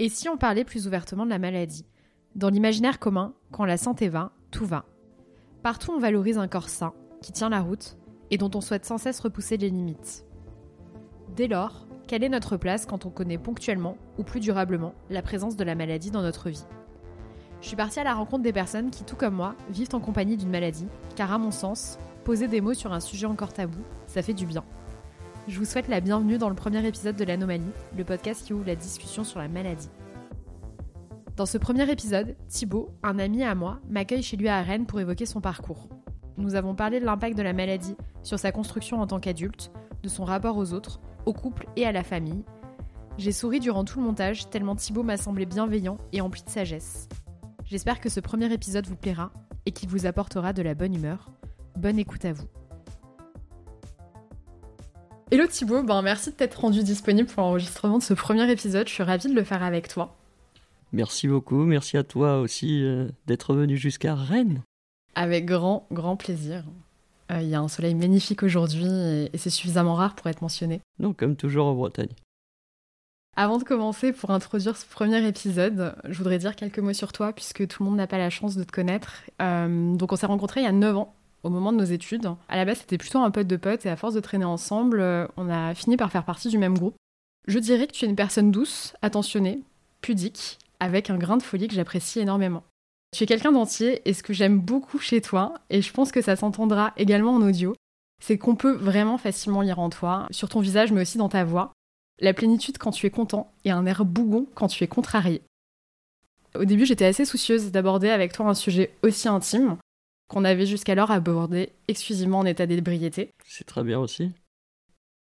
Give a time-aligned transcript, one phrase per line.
[0.00, 1.84] Et si on parlait plus ouvertement de la maladie?
[2.36, 4.84] Dans l'imaginaire commun, quand la santé va, tout va.
[5.64, 7.96] Partout on valorise un corps sain, qui tient la route,
[8.30, 10.24] et dont on souhaite sans cesse repousser les limites.
[11.34, 15.56] Dès lors, quelle est notre place quand on connaît ponctuellement, ou plus durablement, la présence
[15.56, 16.66] de la maladie dans notre vie?
[17.60, 20.36] Je suis partie à la rencontre des personnes qui, tout comme moi, vivent en compagnie
[20.36, 20.86] d'une maladie,
[21.16, 24.46] car à mon sens, poser des mots sur un sujet encore tabou, ça fait du
[24.46, 24.62] bien.
[25.48, 28.66] Je vous souhaite la bienvenue dans le premier épisode de l'Anomalie, le podcast qui ouvre
[28.66, 29.88] la discussion sur la maladie.
[31.36, 35.00] Dans ce premier épisode, Thibaut, un ami à moi, m'accueille chez lui à Rennes pour
[35.00, 35.88] évoquer son parcours.
[36.36, 39.72] Nous avons parlé de l'impact de la maladie sur sa construction en tant qu'adulte,
[40.02, 42.44] de son rapport aux autres, au couple et à la famille.
[43.16, 47.08] J'ai souri durant tout le montage tellement Thibaut m'a semblé bienveillant et empli de sagesse.
[47.64, 49.32] J'espère que ce premier épisode vous plaira
[49.64, 51.30] et qu'il vous apportera de la bonne humeur.
[51.74, 52.48] Bonne écoute à vous.
[55.30, 58.88] Hello Thibaut, ben merci de t'être rendu disponible pour l'enregistrement de ce premier épisode.
[58.88, 60.16] Je suis ravie de le faire avec toi.
[60.92, 64.62] Merci beaucoup, merci à toi aussi euh, d'être venu jusqu'à Rennes.
[65.14, 66.64] Avec grand, grand plaisir.
[67.30, 70.80] Euh, il y a un soleil magnifique aujourd'hui et, c'est suffisamment rare pour être mentionné.
[70.98, 72.08] Non, comme toujours en Bretagne.
[73.36, 77.34] Avant de commencer, pour introduire ce premier épisode, je voudrais dire quelques mots sur toi,
[77.34, 79.24] puisque tout le monde n'a pas la chance de te connaître.
[79.42, 82.28] Euh, donc on s'est rencontrés il y a 9 ans au moment de nos études.
[82.48, 85.00] À la base, c'était plutôt un pote de pote et à force de traîner ensemble,
[85.00, 86.96] euh, on a fini par faire partie du même groupe.
[87.46, 89.62] Je dirais que tu es une personne douce, attentionnée,
[90.00, 92.62] pudique, avec un grain de folie que j'apprécie énormément.
[93.16, 96.20] Tu es quelqu'un d'entier et ce que j'aime beaucoup chez toi, et je pense que
[96.20, 97.74] ça s'entendra également en audio,
[98.22, 101.44] c'est qu'on peut vraiment facilement lire en toi, sur ton visage mais aussi dans ta
[101.44, 101.72] voix,
[102.20, 105.40] la plénitude quand tu es content et un air bougon quand tu es contrarié.
[106.54, 109.76] Au début, j'étais assez soucieuse d'aborder avec toi un sujet aussi intime,
[110.28, 113.30] qu'on avait jusqu'alors abordé exclusivement en état d'ébriété.
[113.44, 114.30] C'est très bien aussi.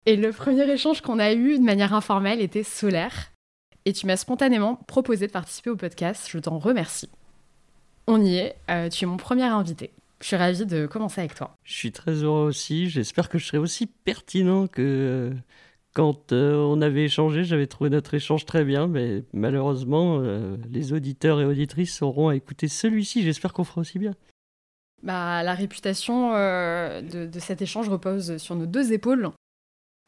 [0.08, 3.31] Et le premier échange qu'on a eu de manière informelle était solaire.
[3.86, 6.28] Et tu m'as spontanément proposé de participer au podcast.
[6.30, 7.09] Je t'en remercie.
[8.08, 8.56] On y est.
[8.70, 9.92] Euh, tu es mon premier invité.
[10.22, 11.56] Je suis ravie de commencer avec toi.
[11.63, 12.90] Je suis très heureux aussi.
[12.90, 15.34] J'espère que je serai aussi pertinent que euh,
[15.94, 17.44] quand euh, on avait échangé.
[17.44, 20.19] J'avais trouvé notre échange très bien, mais malheureusement,
[20.69, 23.24] les auditeurs et auditrices auront à écouter celui-ci.
[23.24, 24.13] J'espère qu'on fera aussi bien.
[25.06, 29.29] Bah, la réputation euh, de, cet échange repose sur nos deux épaules.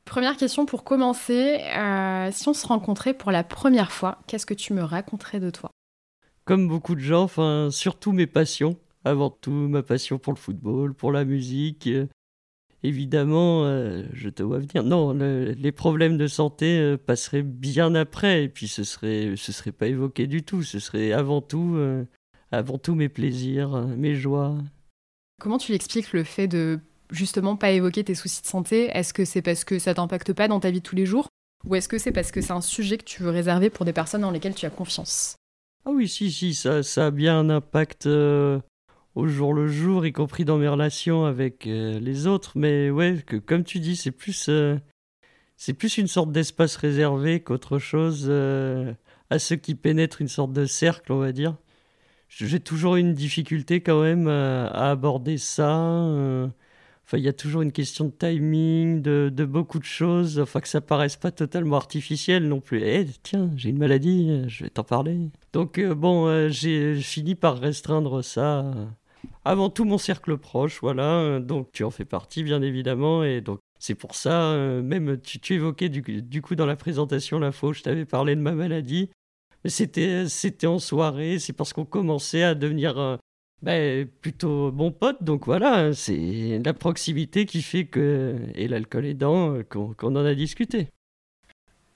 [0.06, 4.54] Première question pour commencer, euh, si on se rencontrait pour la première fois, qu'est-ce que
[4.54, 5.70] tu me raconterais de toi?
[6.46, 8.78] Comme beaucoup de gens, enfin surtout mes passions.
[9.04, 11.90] Avant tout, ma passion pour le football, pour la musique.
[12.84, 14.84] évidemment, euh, je te vois venir.
[14.84, 19.88] Non, les problèmes de santé passeraient bien après, et puis ce serait, ce serait pas
[19.88, 20.64] évoqué du tout.
[20.64, 21.78] Ce serait avant tout,
[22.52, 24.58] avant tout mes plaisirs, mes joies,
[25.40, 26.80] Comment tu l'expliques le fait de
[27.12, 28.90] justement pas évoquer tes soucis de santé?
[28.92, 31.28] Est-ce que c'est parce que ça t'impacte pas dans ta vie tous les jours?
[31.66, 33.94] Ou est-ce que c'est parce que c'est un sujet que tu veux réserver pour des
[33.94, 35.36] personnes dans lesquelles tu as confiance?
[35.86, 38.60] Ah oui, si, si, ça, ça a bien un impact euh,
[39.14, 42.54] au jour le jour, y compris dans mes relations avec euh, les autres.
[42.56, 44.76] Mais ouais, que, comme tu dis, c'est plus, euh,
[45.56, 48.28] c'est plus une sorte d'espace réservé qu'autre chose
[49.30, 51.56] à ceux qui pénètrent une sorte de cercle, on va dire
[52.30, 55.80] j'ai toujours une difficulté quand même à, aborder ça.
[55.82, 56.48] Euh.
[57.06, 60.40] Enfin, il y a toujours une question de timing, de, beaucoup de choses.
[60.40, 62.82] Enfin, que ça paraisse pas totalement artificiel non plus.
[62.84, 65.30] Eh, tiens, j'ai une maladie, je vais t'en parler.
[65.54, 68.74] Donc, euh, bon, euh, j'ai fini par restreindre ça.
[69.46, 71.40] Avant tout, mon cercle proche, voilà.
[71.40, 73.24] Donc, tu en fais partie, bien évidemment.
[73.24, 77.40] Et donc, c'est pour ça, même tu, tu évoquais du, du, coup dans la présentation,
[77.40, 79.10] l'info, je t'avais parlé de ma maladie
[79.66, 83.18] c'était c'était en soirée, c'est parce qu'on commençait à devenir euh,
[83.62, 85.24] ben, plutôt bon pote.
[85.24, 90.36] Donc voilà, c'est la proximité qui fait que, et l'alcool aidant, euh, qu'on en a
[90.36, 90.90] discuté.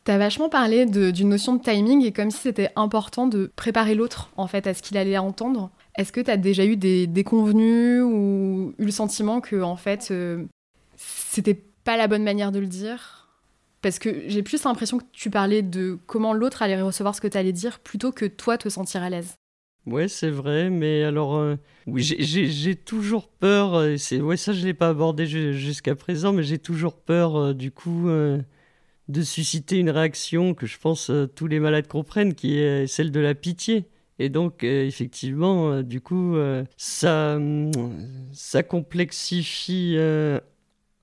[0.03, 4.31] T'as vachement parlé d'une notion de timing et comme si c'était important de préparer l'autre
[4.35, 5.69] en fait à ce qu'il allait entendre.
[5.95, 10.43] Est-ce que t'as déjà eu des déconvenus ou eu le sentiment que en fait euh,
[10.95, 13.20] c'était pas la bonne manière de le dire?
[13.81, 17.27] Parce que j'ai plus l'impression que tu parlais de comment l'autre allait recevoir ce que
[17.27, 19.35] tu allais dire plutôt que toi te sentir à l'aise.
[19.87, 21.55] Ouais, c'est vrai, mais alors, euh,
[21.87, 26.43] oui, j'ai toujours peur, euh, c'est ouais, ça je l'ai pas abordé jusqu'à présent, mais
[26.43, 28.07] j'ai toujours peur, euh, du coup,
[29.07, 33.19] de susciter une réaction que je pense tous les malades comprennent, qui est celle de
[33.19, 33.85] la pitié.
[34.19, 36.35] Et donc, effectivement, du coup,
[36.77, 37.39] ça,
[38.31, 39.97] ça complexifie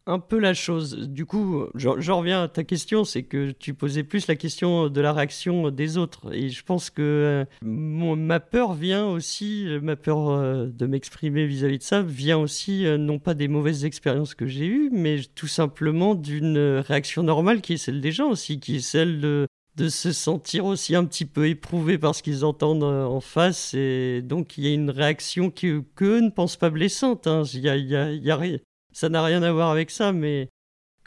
[0.08, 0.96] un peu la chose.
[0.96, 5.00] Du coup, j'en reviens à ta question, c'est que tu posais plus la question de
[5.02, 6.34] la réaction des autres.
[6.34, 11.78] Et je pense que euh, ma peur vient aussi, ma peur euh, de m'exprimer vis-à-vis
[11.78, 15.46] de ça, vient aussi euh, non pas des mauvaises expériences que j'ai eues, mais tout
[15.46, 20.10] simplement d'une réaction normale qui est celle des gens aussi, qui est celle de se
[20.10, 23.74] sentir aussi un petit peu éprouvé par ce qu'ils entendent en face.
[23.74, 27.26] Et donc, il y a une réaction que qu'eux ne pensent pas blessante.
[27.26, 27.42] Hein.
[27.52, 28.60] Y a, y a, y
[28.92, 30.48] ça n'a rien à voir avec ça, mais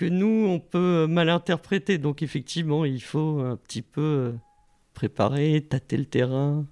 [0.02, 2.00] que nous, on peut mal interpréter.
[2.00, 4.32] Donc, effectivement, il faut un petit peu euh,
[4.96, 6.66] préparer, tâter le terrain.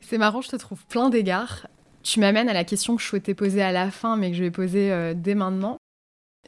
[0.00, 1.66] C'est marrant, je te trouve plein d'égards.
[2.02, 4.42] Tu m'amènes à la question que je souhaitais poser à la fin, mais que je
[4.42, 5.78] vais poser euh, dès maintenant.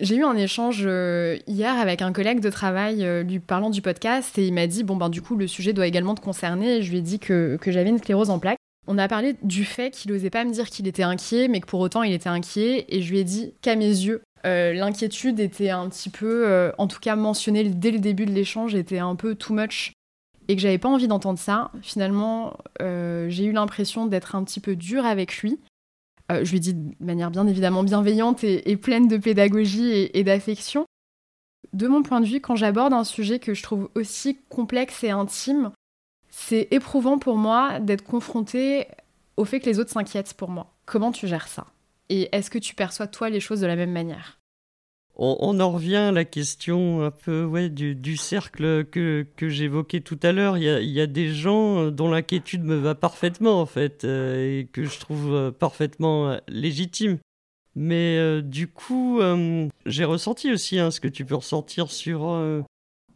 [0.01, 4.37] J'ai eu un échange euh, hier avec un collègue de travail lui parlant du podcast
[4.39, 6.91] et il m'a dit bon ben du coup le sujet doit également te concerner je
[6.91, 8.59] lui ai dit que, que j'avais une sclérose en plaques.
[8.87, 11.67] On a parlé du fait qu'il n'osait pas me dire qu'il était inquiet mais que
[11.67, 15.41] pour autant il était inquiet et je lui ai dit qu'à mes yeux euh, l'inquiétude
[15.41, 19.17] était un petit peu, en tout cas mentionnée dès le début de l'échange, était un
[19.17, 19.93] peu too much
[20.49, 21.71] et que j'avais pas envie d'entendre ça.
[21.81, 25.59] Finalement j'ai eu l'impression d'être un petit peu dure avec lui
[26.33, 30.87] euh, je lui dis de manière bien évidemment bienveillante et, pleine de pédagogie et, d'affection.
[31.73, 35.11] De mon point de vue, quand j'aborde un sujet que je trouve aussi complexe et
[35.11, 35.73] intime,
[36.37, 38.89] c'est éprouvant pour moi d'être confrontée
[39.37, 40.75] au fait que les autres s'inquiètent pour moi.
[40.85, 41.67] Comment tu gères ça?
[42.09, 44.41] Et est-ce que tu perçois toi les choses de la même manière?
[45.17, 50.19] On, en revient à la question un peu ouais, du, cercle que, que j'évoquais tout
[50.25, 50.59] à l'heure.
[50.59, 54.83] Il y, a, des gens dont l'inquiétude me va parfaitement, en fait, euh, et que
[54.83, 57.19] je trouve euh, parfaitement euh, légitime.
[57.77, 59.21] Mais du coup,
[59.85, 62.23] j'ai ressenti aussi hein, ce que tu peux ressentir sur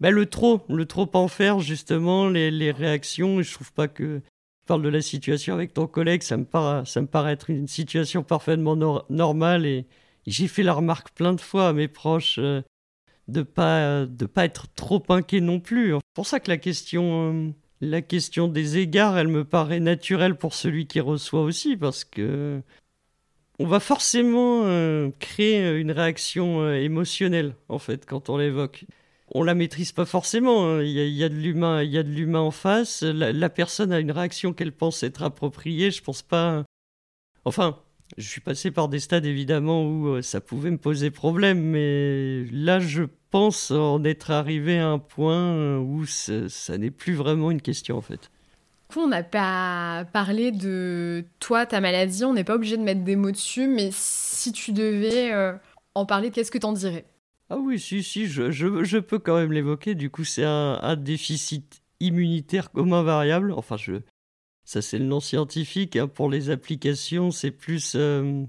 [0.00, 3.42] bah, le trop, le trop en faire, justement, les, les réactions.
[3.42, 6.84] Je trouve pas que tu parles de la situation avec ton collègue, ça me, paraît,
[6.84, 8.76] ça me paraît être une situation parfaitement
[9.08, 9.86] normale et
[10.26, 12.62] j'ai fait la remarque plein de fois à mes proches euh,
[13.28, 15.92] de pas de pas être trop inquiet non plus.
[15.94, 20.34] C'est pour ça que la question euh, la question des égards, elle me paraît naturelle
[20.36, 22.60] pour celui qui reçoit aussi parce que
[23.58, 28.84] on va forcément euh, créer une réaction émotionnelle en fait quand on l'évoque.
[29.32, 30.66] On la maîtrise pas forcément.
[30.66, 30.82] Hein.
[30.82, 33.02] Il, y a, de l'humain, il y a de l'humain en face.
[33.02, 35.90] La, personne a une réaction qu'elle pense être appropriée.
[35.90, 36.64] Je pense pas.
[37.44, 37.78] Enfin,
[38.16, 42.44] je suis passé par des stades évidemment où euh, ça pouvait me poser problème, mais
[42.52, 47.50] là je pense en être arrivé à un point euh, où ça, n'est plus vraiment
[47.50, 48.30] une question en fait.
[48.96, 53.16] On n'a pas parlé de toi, ta maladie, on n'est pas obligé de mettre des
[53.16, 55.52] mots dessus, mais si tu devais euh,
[55.94, 57.04] en parler, qu'est-ce que t'en dirais?
[57.50, 59.94] Ah oui, si, si, je, peux quand même l'évoquer.
[59.94, 63.52] Du coup, c'est un, déficit immunitaire commun variable.
[63.52, 63.94] Enfin, je,
[64.64, 65.96] ça, c'est le nom scientifique.
[65.96, 66.08] Hein.
[66.08, 67.94] Pour les applications, c'est plus.
[67.94, 68.44] Euh,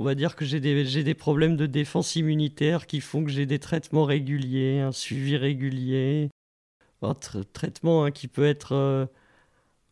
[0.00, 3.46] on va dire que j'ai des, des, problèmes de défense immunitaire qui font que j'ai
[3.46, 6.30] des traitements réguliers, un suivi régulier,
[7.02, 9.06] un traitement hein, qui peut être euh,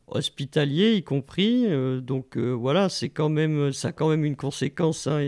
[0.09, 1.67] hospitalier y compris.
[1.69, 5.07] Euh, donc voilà, c'est quand même, ça a quand même une conséquence.
[5.07, 5.21] Hein,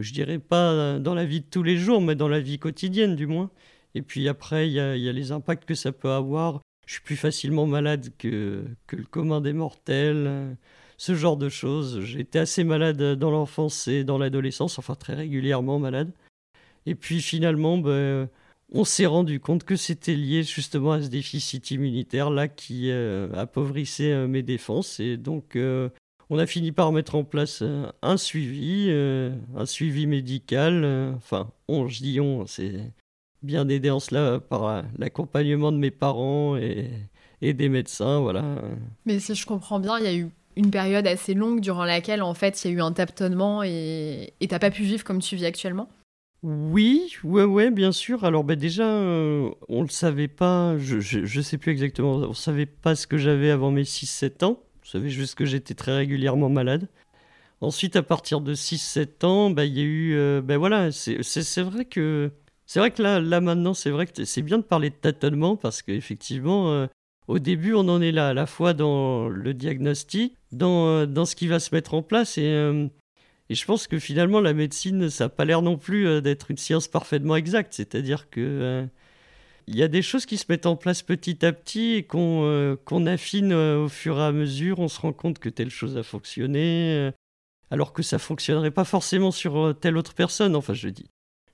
[0.00, 3.16] je dirais pas dans la vie de tous les jours, mais dans la vie quotidienne
[3.16, 3.50] du moins.
[3.94, 7.16] Et puis après, il y, a, les impacts que ça peut avoir je suis plus
[7.16, 10.56] facilement malade que, que le commun des mortels,
[11.00, 12.16] ce genre de choses.
[12.18, 16.12] Été assez malade dans l'enfance et dans l'adolescence, enfin très régulièrement malade.
[16.84, 18.28] Et puis finalement, ben,
[18.72, 23.32] on s'est rendu compte que c'était lié justement à ce déficit immunitaire là qui euh,
[23.34, 25.00] appauvrissait euh, mes défenses.
[25.00, 25.88] Et donc, euh,
[26.30, 27.62] on a fini par mettre en place
[28.02, 31.14] un suivi, un suivi médical.
[31.16, 32.92] enfin, on, je dis on, c'est
[33.42, 36.90] bien aidé en cela par euh, l'accompagnement de mes parents et,
[37.40, 38.56] et, des médecins, voilà.
[39.06, 42.22] Mais si je comprends bien, il y a eu une période assez longue durant laquelle,
[42.22, 45.36] en fait, il y a eu un tâtonnement et t'as pas pu vivre comme tu
[45.36, 45.88] vis actuellement?
[46.42, 48.24] Oui, ouais, ouais, bien sûr.
[48.24, 52.66] Alors, ben déjà, euh, on le savait pas, je, je, sais plus exactement, on savait
[52.66, 54.62] pas ce que j'avais avant mes 6-7 ans.
[54.90, 56.88] Savait juste que j'étais très régulièrement malade.
[57.60, 60.40] Ensuite, à partir de 6-7 ans, ben, il y a eu.
[60.42, 62.32] ben voilà, c'est vrai que
[62.70, 65.56] c'est vrai que là, là maintenant, c'est vrai que c'est bien de parler de tâtonnement
[65.56, 66.86] parce qu'effectivement, euh,
[67.26, 71.24] au début, on en est là à la fois dans le diagnostic, dans, euh, dans
[71.24, 72.44] ce qui va se mettre en place et,
[73.48, 76.58] et je pense que finalement, la médecine, ça n'a pas l'air non plus d'être une
[76.58, 77.72] science parfaitement exacte.
[77.74, 78.86] C'est-à-dire que
[79.70, 82.76] il y a des choses qui se mettent en place petit à petit et qu'on
[82.84, 84.80] qu'on affine au fur et à mesure.
[84.80, 87.12] On se rend compte que telle chose a fonctionné,
[87.70, 90.56] alors que ça fonctionnerait pas forcément sur telle autre personne.
[90.56, 91.06] Enfin, je dis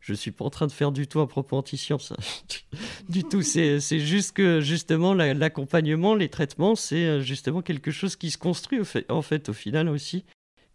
[0.07, 2.13] je suis pas en train de faire du tout un propos anti-science.
[2.13, 2.47] Hein.
[3.09, 3.43] du tout.
[3.43, 8.79] C'est, juste que, justement, l'accompagnement, les traitements, c'est euh, justement quelque chose qui se construit,
[9.09, 10.25] en fait, au final aussi,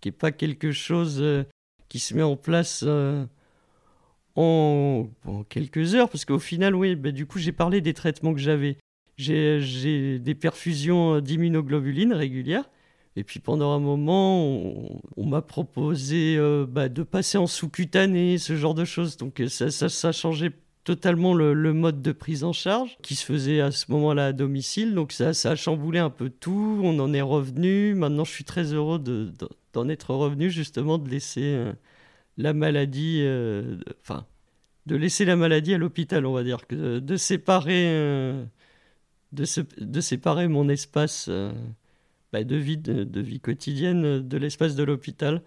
[0.01, 1.45] qui n'est pas quelque chose euh,
[1.87, 2.83] qui se met en place
[4.35, 5.09] en,
[5.49, 6.09] quelques heures.
[6.09, 8.77] Parce qu'au final, oui, bah, du coup, j'ai parlé des traitements que j'avais.
[9.17, 12.69] J'ai, des perfusions d'immunoglobulines régulières.
[13.15, 14.41] Et puis pendant un moment,
[15.17, 19.17] on, m'a proposé euh, bah, de passer en sous-cutané, ce genre de choses.
[19.17, 23.25] Donc euh, ça, ça, ça, changeait totalement le, mode de prise en charge qui se
[23.25, 24.93] faisait à ce moment-là à domicile.
[24.95, 26.79] Donc ça, ça a chamboulé un peu tout.
[26.83, 27.93] On en est revenu.
[27.95, 28.99] Maintenant, je suis très heureux
[29.73, 31.73] d'en être revenu justement de laisser euh,
[32.37, 34.25] la maladie, euh, enfin,
[34.85, 38.43] de laisser la maladie à l'hôpital, on va dire, que de séparer, euh,
[39.31, 39.45] de,
[39.79, 41.29] de, séparer mon espace
[42.33, 45.41] bah, de vie, de, vie quotidienne de l'espace de l'hôpital.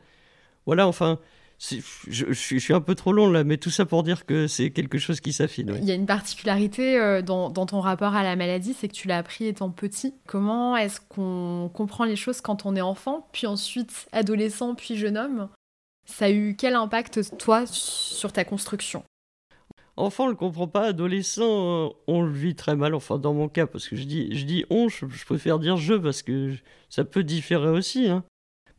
[0.66, 1.18] Voilà, enfin,
[1.58, 4.98] je, suis un peu trop long là, mais tout ça pour dire que c'est quelque
[4.98, 5.76] chose qui s'affine.
[5.80, 9.08] Il y a une particularité euh, dans, ton rapport à la maladie, c'est que tu
[9.08, 10.14] l'as appris étant petit.
[10.26, 15.16] Comment est-ce qu'on comprend les choses quand on est enfant, puis ensuite adolescent, puis jeune
[15.16, 15.48] homme?
[16.06, 19.04] Ça a eu quel impact, toi, sur ta construction?
[19.96, 20.88] Enfant, on le comprend pas.
[20.88, 22.94] Adolescent, euh, on le vit très mal.
[22.94, 25.94] Enfin, dans mon cas, parce que je dis, je dis on, je, préfère dire je
[25.94, 26.52] parce que
[26.90, 28.08] ça peut différer aussi.
[28.08, 28.24] Hein.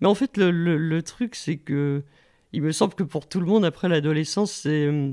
[0.01, 2.03] Mais en fait, le truc, c'est que
[2.55, 5.11] il me semble que pour tout le monde, après l'adolescence, c'est euh,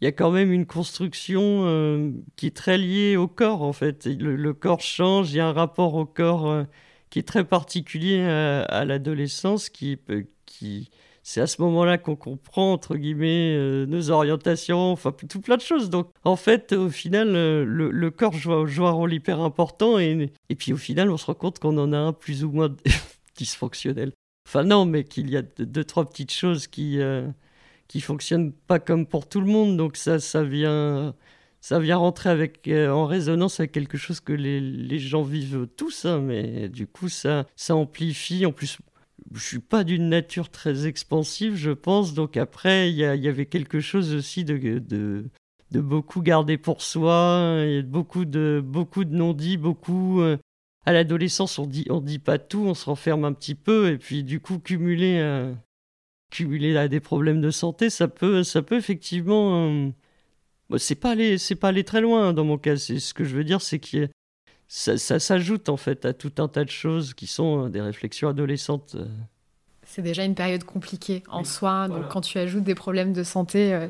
[0.00, 3.72] il y a quand même une construction euh, qui est très liée au corps, en
[3.72, 4.06] fait.
[4.06, 6.64] Le, corps change, il y a un rapport au corps euh,
[7.10, 9.98] qui est très particulier à, l'adolescence, qui,
[10.44, 10.90] qui
[11.28, 15.90] c'est à ce moment-là qu'on comprend, entre guillemets, nos orientations, enfin, tout plein de choses.
[15.90, 20.72] Donc, en fait, au final, le, corps joue, joue, un rôle hyper important, et, puis
[20.72, 22.68] au final, on se rend compte qu'on en a un plus ou moins
[23.36, 24.12] dysfonctionnel.
[24.46, 27.26] Enfin non, mais qu'il y a deux, trois petites choses qui euh,
[28.00, 29.76] fonctionnent pas comme pour tout le monde.
[29.76, 31.12] Donc ça, ça vient,
[31.60, 35.66] ça vient rentrer avec, euh, en résonance avec quelque chose que les, les gens vivent
[35.76, 36.04] tous.
[36.04, 38.46] Hein, mais du coup, ça, ça amplifie.
[38.46, 38.78] En plus,
[39.34, 42.14] je suis pas d'une nature très expansive, je pense.
[42.14, 45.24] Donc après, il y, avait quelque chose aussi de, de,
[45.70, 50.20] de beaucoup garder pour soi, et beaucoup de, beaucoup de non-dits, beaucoup...
[50.20, 50.36] Euh,
[50.86, 53.98] à l'adolescence, on dit, on dit pas tout, on se renferme un petit peu, et
[53.98, 55.52] puis du coup, cumuler, euh,
[56.88, 59.68] des problèmes de santé, ça peut, ça peut effectivement.
[59.68, 59.90] Euh,
[60.78, 62.76] c'est pas aller, c'est pas très loin hein, dans mon cas.
[62.76, 64.08] C'est ce que je veux dire, c'est que
[64.68, 67.80] ça, ça s'ajoute en fait à tout un tas de choses qui sont euh, des
[67.80, 68.96] réflexions adolescentes.
[69.84, 73.88] C'est déjà une période compliquée en soi, donc quand tu ajoutes des problèmes de santé,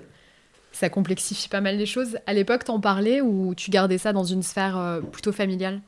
[0.71, 2.19] ça complexifie pas mal les choses.
[2.27, 5.81] À l'époque, t'en parlais ou tu gardais ça dans une sphère plutôt familiale?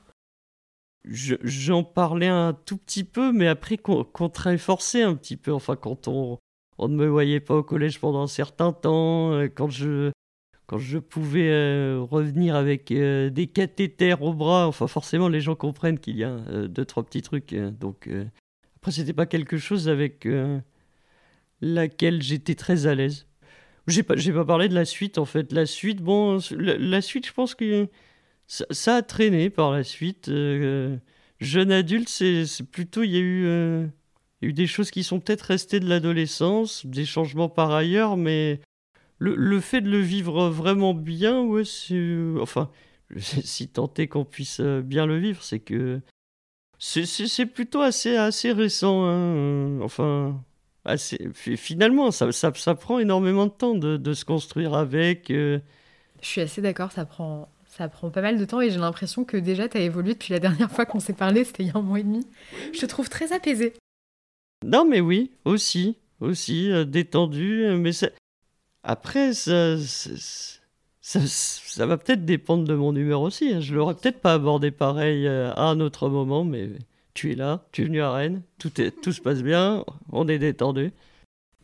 [1.05, 5.53] J'en parlais un tout petit peu, mais après contraint forcé un petit peu.
[5.53, 6.39] Enfin, quand on,
[6.79, 10.11] on ne me voyait pas au collège pendant un certain temps, euh, quand je,
[10.69, 15.57] quand je pouvais euh, revenir avec euh, des cathéters au bras, enfin, forcément, les gens
[15.57, 16.37] comprennent qu'il y a
[16.69, 17.53] deux, trois petits trucs.
[17.55, 18.09] donc,
[18.77, 20.29] après, c'était pas quelque chose avec
[21.61, 23.27] laquelle j'étais très à l'aise.
[23.89, 25.53] J'ai pas, j'ai pas parlé de la suite, en fait.
[25.53, 27.89] La suite, bon, la suite, je pense que
[28.47, 30.29] ça, a traîné par la suite.
[30.29, 30.97] Euh,
[31.41, 33.03] jeune adulte, c'est plutôt.
[33.03, 33.87] Il y, a eu, euh,
[34.43, 38.61] eu des choses qui sont peut-être restées de l'adolescence, des changements par ailleurs, mais
[39.19, 42.17] le, le, fait de le vivre vraiment bien, ouais, c'est.
[42.41, 42.71] Enfin,
[43.19, 46.01] si tant est qu'on puisse euh, bien le vivre, c'est que.
[46.79, 49.05] C'est plutôt assez, assez récent.
[49.07, 50.43] Hein, enfin.
[50.85, 55.27] Assez, finalement, ça, ça, ça, prend énormément de temps de, de se construire avec.
[55.29, 55.61] Je
[56.23, 57.49] suis assez d'accord, ça prend
[57.79, 60.33] ça prend pas mal de temps et j'ai l'impression que déjà tu as évolué depuis
[60.33, 62.27] la dernière fois qu'on s'est parlé, c'était il y a un mois et demi.
[62.73, 63.75] Je te trouve très apaisé.
[64.67, 67.93] Non mais oui, aussi, aussi, euh, détendu, euh, mais
[68.83, 69.77] après ça,
[71.01, 73.53] ça, va peut-être dépendre de mon humeur aussi.
[73.53, 73.61] Hein.
[73.61, 76.71] Je l'aurais peut-être pas abordé pareil euh, à un autre moment, mais
[77.15, 80.29] tu es là, tu es venu à Rennes, tout, est, tout se passe bien, on
[80.29, 80.93] est détendu.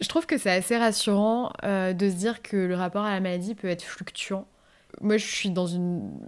[0.00, 3.54] Je trouve que c'est assez rassurant de se dire que le rapport à la maladie
[3.54, 4.48] peut être fluctuant
[5.00, 6.20] moi, je suis dans une,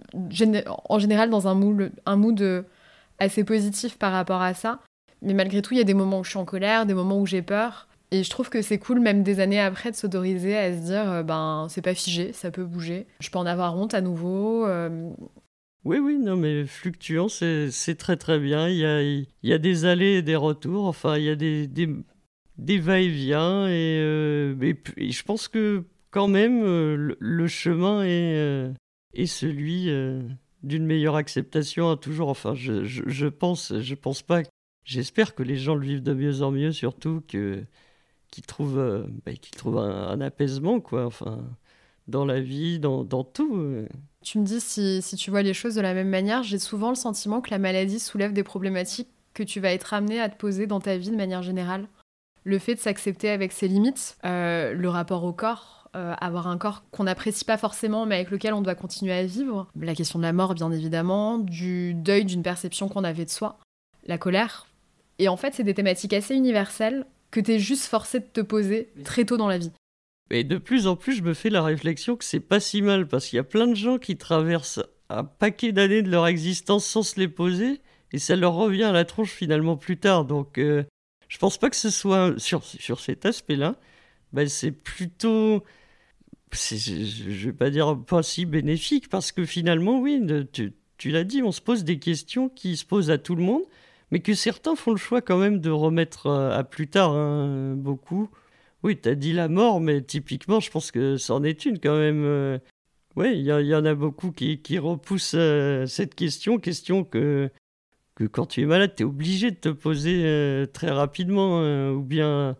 [0.89, 2.63] en général dans un mood, un mood euh,
[3.19, 4.79] assez positif par rapport à ça.
[5.21, 7.19] Mais malgré tout, il y a des moments où je suis en colère, des moments
[7.19, 7.86] où j'ai peur.
[8.11, 11.11] Et je trouve que c'est cool, même des années après, de s'autoriser à se dire,
[11.11, 13.05] euh, ben, c'est pas figé, ça peut bouger.
[13.19, 14.65] Je peux en avoir honte à nouveau.
[14.65, 15.09] Euh.
[15.83, 18.67] Oui, oui, non, mais fluctuant, c'est très très bien.
[18.67, 20.85] Il y a, y a des allées et des retours.
[20.85, 23.67] Enfin, il y a des, des, va-et-vient.
[23.69, 24.55] Et,
[24.97, 28.73] et, je pense que quand même, euh, le, chemin est, euh,
[29.13, 30.21] est celui euh,
[30.63, 32.29] d'une meilleure acceptation à toujours.
[32.29, 34.41] Enfin, je, je, pense, je pense pas.
[34.83, 37.63] J'espère que les gens le vivent de mieux en mieux, surtout que
[38.31, 41.05] qu'ils trouvent, bah, trouvent un, apaisement, quoi.
[41.05, 41.43] Enfin,
[42.07, 43.85] dans la vie, dans, dans tout.
[44.21, 46.43] Tu me dis si, si tu vois les choses de la même manière.
[46.43, 50.19] J'ai souvent le sentiment que la maladie soulève des problématiques que tu vas être amené
[50.19, 51.87] à te poser dans ta vie de manière générale.
[52.43, 56.83] Le fait de s'accepter avec ses limites, le rapport au corps, euh, avoir un corps
[56.91, 59.67] qu'on n'apprécie pas forcément, mais avec lequel on doit continuer à vivre.
[59.79, 63.57] La question de la mort, bien évidemment, du deuil d'une perception qu'on avait de soi,
[64.05, 64.67] la colère.
[65.17, 68.41] Et en fait, c'est des thématiques assez universelles que tu es juste forcé de te
[68.41, 69.71] poser très tôt dans la vie.
[70.29, 73.07] Et de plus en plus, je me fais la réflexion que c'est pas si mal,
[73.07, 76.85] parce qu'il y a plein de gens qui traversent un paquet d'années de leur existence
[76.85, 77.81] sans se les poser,
[78.11, 80.25] et ça leur revient à la tronche finalement plus tard.
[80.25, 80.83] Donc, euh,
[81.29, 83.75] je pense pas que ce soit sur, sur cet aspect-là,
[84.33, 85.63] ben c'est plutôt,
[86.51, 91.23] je, je vais pas dire pas si bénéfique, parce que finalement, oui, tu, tu l'as
[91.23, 93.63] dit, on se pose des questions qui se posent à tout le monde,
[94.11, 97.75] mais que certains font le choix quand même de remettre euh, à plus tard, hein,
[97.75, 98.29] beaucoup.
[98.83, 101.97] Oui, tu as dit la mort, mais typiquement, je pense que c'en est une quand
[101.97, 102.23] même.
[102.23, 102.59] Euh.
[103.15, 107.49] Oui, il y, en a beaucoup qui, repoussent euh, cette question, question que,
[108.15, 111.61] que quand tu es malade, tu es obligé de te poser très rapidement,
[111.91, 112.55] ou bien...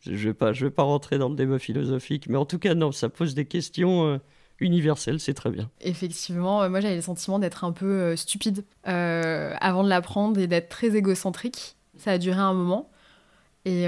[0.00, 2.74] Je ne vais, pas, vais pas rentrer dans le débat philosophique, mais en tout cas,
[2.74, 4.18] non, ça pose des questions
[4.60, 5.70] universel, c'est très bien.
[5.80, 10.38] Effectivement, euh, moi j'avais le sentiment d'être un peu euh, stupide euh, avant de l'apprendre
[10.38, 11.76] et d'être très égocentrique.
[11.96, 12.90] Ça a duré un moment.
[13.66, 13.86] Et,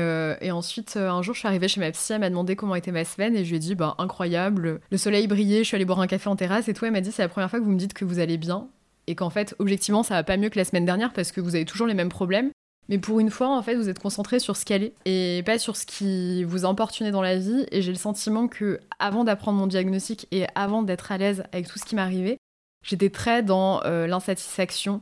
[0.50, 3.07] ensuite, un jour, je suis arrivée chez ma psy, elle m'a demandé comment était ma
[3.07, 6.00] semaine et je lui ai dit, bah, incroyable, le soleil brillait, je suis allée boire
[6.00, 6.85] un café en terrasse et tout.
[6.85, 8.69] Elle m'a dit, c'est la première fois que vous me dites que vous allez bien
[9.07, 11.55] et qu'en fait, objectivement, ça va pas mieux que la semaine dernière parce que vous
[11.55, 12.50] avez toujours les mêmes problèmes.
[12.89, 15.59] Mais pour une fois, en fait, vous êtes concentré sur ce qu'elle est et pas
[15.59, 17.65] sur ce qui vous importunait dans la vie.
[17.71, 21.69] Et j'ai le sentiment que, avant d'apprendre mon diagnostic et avant d'être à l'aise avec
[21.69, 22.39] tout ce qui m'arrivait,
[22.85, 25.01] j'étais très dans euh, l'insatisfaction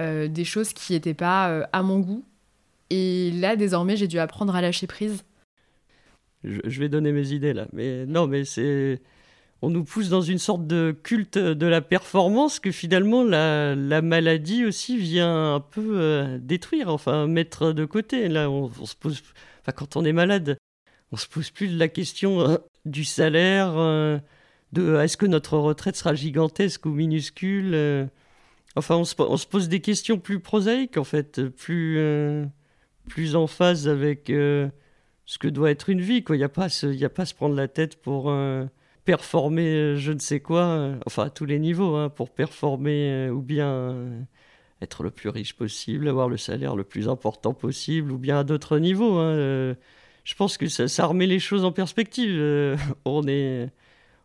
[0.00, 2.24] euh, des choses qui n'étaient pas euh, à mon goût.
[2.90, 5.24] Et là, désormais, j'ai dû apprendre à lâcher prise.
[6.44, 9.00] je vais donner mes idées là, mais non, mais c'est
[9.62, 14.64] on nous pousse dans une sorte de culte de la performance que finalement la, maladie
[14.64, 18.28] aussi vient un peu euh, détruire, enfin mettre de côté.
[18.28, 19.22] Là, on, se pose,
[19.62, 20.58] enfin, quand on est malade,
[21.12, 24.18] on se pose plus la question euh, du salaire, euh,
[24.72, 28.08] de est-ce que notre retraite sera gigantesque ou minuscule.
[28.76, 31.98] enfin, on se, pose des questions plus prosaïques en fait, plus
[33.08, 36.22] plus en phase avec ce que doit être une vie.
[36.28, 38.30] Il n'y a pas a pas à se prendre la tête pour
[39.06, 43.10] performer euh, je ne sais quoi, euh, enfin à tous les niveaux, hein, pour performer
[43.10, 44.26] euh, ou bien
[44.82, 48.44] être le plus riche possible, avoir le salaire le plus important possible, ou bien à
[48.44, 49.16] d'autres niveaux.
[49.18, 49.74] Hein,
[50.24, 52.76] je pense que ça, remet les choses en perspective.
[53.06, 53.70] on, est,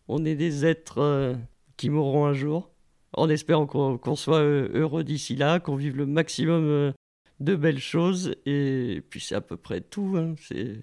[0.09, 1.37] on est des êtres
[1.77, 2.71] qui mourront un jour,
[3.13, 6.93] en espérant qu'on soit heureux d'ici là, qu'on vive le maximum
[7.39, 10.15] de belles choses, et puis c'est à peu près tout.
[10.17, 10.81] Hein, c'est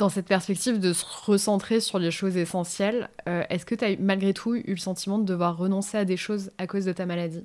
[0.00, 3.96] dans cette perspective de se recentrer sur les choses essentielles, euh, est-ce que tu as
[3.98, 7.04] malgré tout eu le sentiment de devoir renoncer à des choses à cause de ta
[7.04, 7.44] maladie?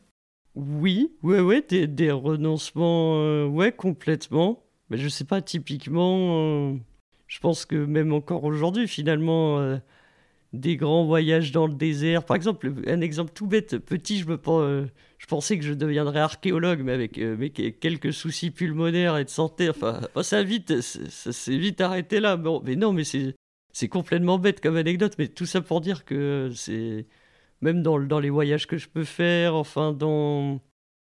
[0.55, 4.63] Oui, ouais, ouais, des, renoncements, euh, ouais, complètement.
[4.89, 6.73] Mais je sais pas, typiquement, euh,
[7.27, 9.77] je pense que même encore aujourd'hui, finalement,
[10.53, 14.37] des grands voyages dans le désert, par exemple, un exemple tout bête, petit, je me
[15.17, 19.69] je pensais que je deviendrais archéologue, mais avec, euh, quelques soucis pulmonaires et de santé.
[19.69, 22.37] Enfin, ça vite, ça s'est vite arrêté là.
[22.37, 25.15] Bon, mais non, mais c'est complètement bête comme anecdote.
[25.17, 27.05] Mais tout ça pour dire que c'est
[27.61, 30.61] même dans, dans les voyages que je peux faire, enfin dans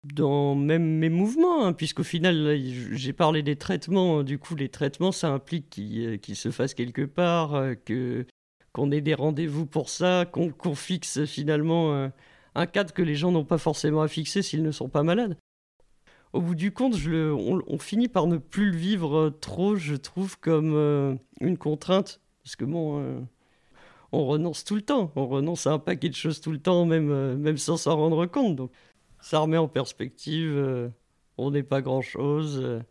[0.03, 2.59] dans même mes mouvements, hein, puisqu'au final,
[2.91, 4.23] j'ai parlé des traitements.
[4.23, 8.25] Du coup, les traitements, ça implique qu'ils euh, se fassent quelque part, euh, que
[8.73, 12.09] qu'on ait des rendez-vous pour ça, qu'on fixe finalement
[12.55, 15.37] un cadre que les gens n'ont pas forcément à fixer s'ils ne sont pas malades.
[16.33, 20.39] Au bout du compte, on, finit par ne plus le vivre euh, trop, je trouve,
[20.39, 22.21] comme euh, une contrainte.
[22.43, 23.19] Parce que bon, euh,
[24.13, 25.11] on renonce tout le temps.
[25.17, 28.25] On renonce à un paquet de choses tout le temps, même, même sans s'en rendre
[28.27, 28.55] compte.
[28.55, 28.71] Donc,
[29.19, 30.91] ça remet en perspective.
[31.37, 32.81] on n'est pas grand-chose.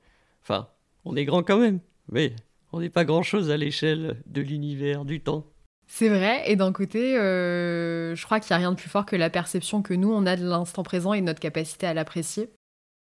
[0.42, 0.68] Enfin,
[1.06, 1.80] on est grand quand même.
[2.12, 2.34] Mais
[2.72, 5.46] on n'est pas grand-chose à l'échelle de l'univers, du temps.
[5.92, 9.04] C'est vrai, et d'un côté, euh, je crois qu'il n'y a rien de plus fort
[9.04, 11.92] que la perception que nous, on a de l'instant présent et de notre capacité à
[11.92, 12.48] l'apprécier.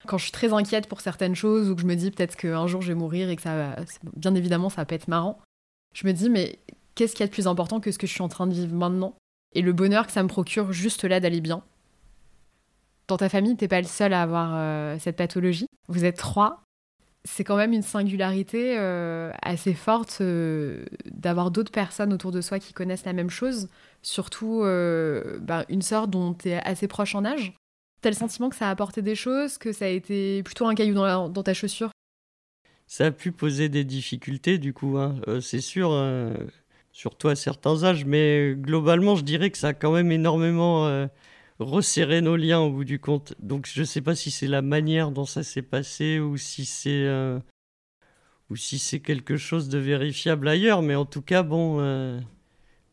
[0.08, 2.66] Quand je suis très inquiète pour certaines choses ou que je me dis peut-être qu'un
[2.66, 3.76] jour je vais mourir et que ça
[4.16, 5.38] bien évidemment, ça va pas être marrant,
[5.94, 6.60] je me dis, mais
[6.96, 8.54] qu'est-ce qu'il y a de plus important que ce que je suis en train de
[8.54, 9.16] vivre maintenant?
[9.54, 11.64] Et le bonheur que ça me procure juste là d'aller bien.
[13.10, 15.68] Dans ta famille, t'es pas le seul à avoir euh, cette pathologie.
[15.90, 16.64] Vous êtes trois
[17.28, 22.58] c'est quand même une singularité euh, assez forte euh, d'avoir d'autres personnes autour de soi
[22.58, 23.68] qui connaissent la même chose,
[24.02, 27.54] surtout euh, bah, une sœur dont tu es assez proche en âge.
[28.02, 30.76] T'as le sentiment que ça a apporté des choses, que ça a été plutôt un
[30.76, 31.92] caillou dans, ta chaussure?
[32.86, 35.16] Ça a pu poser des difficultés du coup, hein.
[35.42, 35.92] c'est sûr,
[36.94, 41.08] surtout à certains âges, mais globalement je dirais que ça a quand même énormément
[41.60, 43.34] resserrer nos liens au bout du compte.
[43.40, 46.66] Donc je ne sais pas si c'est la manière dont ça s'est passé ou si
[46.66, 47.40] c'est euh,
[48.50, 52.20] ou si c'est quelque chose de vérifiable ailleurs, mais en tout cas bon euh,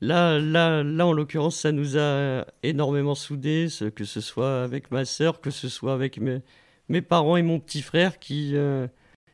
[0.00, 5.04] là là là en l'occurrence ça nous a énormément soudés, que ce soit avec ma
[5.04, 6.40] sœur, que ce soit avec mes,
[6.88, 8.86] mes parents et mon petit frère qui euh,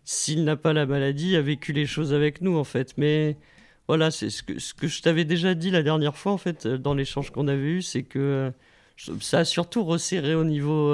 [0.04, 3.36] s'il n'a pas la maladie a vécu les choses avec nous en fait, mais
[3.88, 6.64] voilà, c'est ce que, ce que je t'avais déjà dit la dernière fois, en fait,
[6.68, 8.52] dans l'échange qu'on avait eu, c'est que
[9.20, 10.90] ça a surtout resserré au niveau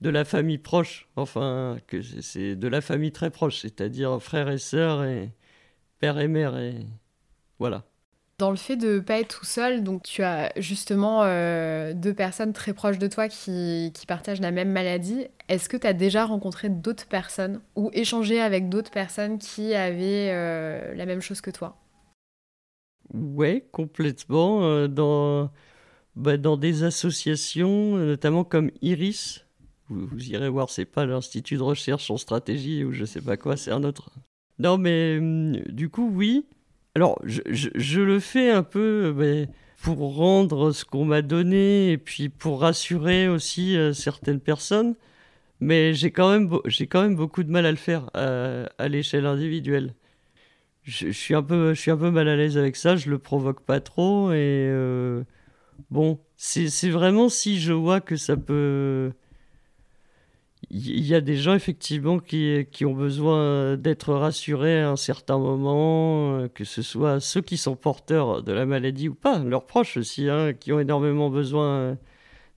[0.00, 4.58] de la famille proche, enfin, que c'est de la famille très proche, c'est-à-dire frères et
[4.58, 5.30] sœurs et
[5.98, 6.74] père et mère, et
[7.58, 7.84] voilà.
[8.38, 12.12] Dans le fait de ne pas être tout seul, donc tu as justement euh, deux
[12.12, 15.26] personnes très proches de toi qui, qui partagent la même maladie.
[15.48, 20.30] Est-ce que tu as déjà rencontré d'autres personnes ou échangé avec d'autres personnes qui avaient
[20.32, 21.76] euh, la même chose que toi?
[23.12, 24.64] Ouais, complètement.
[24.64, 25.50] Euh, dans,
[26.16, 29.44] bah, dans des associations, notamment comme Iris,
[29.88, 33.56] vous, irez voir, c'est pas l'Institut de recherche en stratégie ou je sais pas quoi,
[33.56, 34.10] c'est un autre.
[34.58, 36.46] Non, mais hum, du coup, oui.
[36.94, 39.48] Alors, je, le fais un peu mais
[39.82, 44.94] pour rendre ce qu'on m'a donné et puis pour rassurer aussi euh, certaines personnes.
[45.60, 46.50] Mais j'ai quand, même
[46.90, 49.94] quand même beaucoup de mal à le faire euh, à, l'échelle individuelle.
[50.82, 53.18] Je, suis un peu, je suis un peu mal à l'aise avec ça, je le
[53.18, 54.34] provoque pas trop et
[54.70, 55.22] euh,
[55.90, 59.12] bon, c'est vraiment si je vois que ça peut
[60.70, 65.38] il y a des gens effectivement qui, qui ont besoin d'être rassurés à un certain
[65.38, 69.66] moment, euh, que ce soit ceux qui sont porteurs de la maladie ou pas, leurs
[69.66, 71.96] proches aussi, hein, qui ont énormément besoin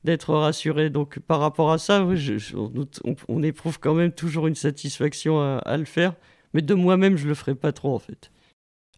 [0.03, 0.89] d'être rassurés.
[0.89, 2.07] Donc par rapport à ça,
[3.27, 6.13] on, éprouve quand même toujours une satisfaction à, le faire,
[6.53, 8.31] mais de moi-même, je le ferai pas trop en fait.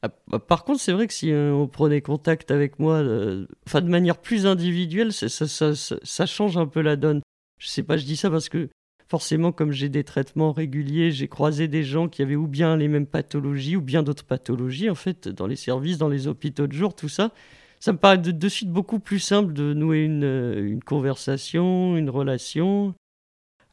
[0.02, 3.46] Ah, bah, par contre, c'est vrai que si euh, on prenait contact avec moi, euh,
[3.74, 7.22] de manière plus individuelle, ça, change un peu la donne.
[7.58, 8.70] Je sais pas, je dis ça parce que
[9.10, 12.88] forcément, comme j'ai des traitements réguliers, j'ai croisé des gens qui avaient ou bien les
[12.88, 16.74] mêmes pathologies ou bien d'autres pathologies, en fait, dans les services, dans les hôpitaux de
[16.74, 17.34] jour, tout ça.
[17.82, 22.94] Ça me paraît de, suite beaucoup plus simple de nouer une, euh, conversation, une relation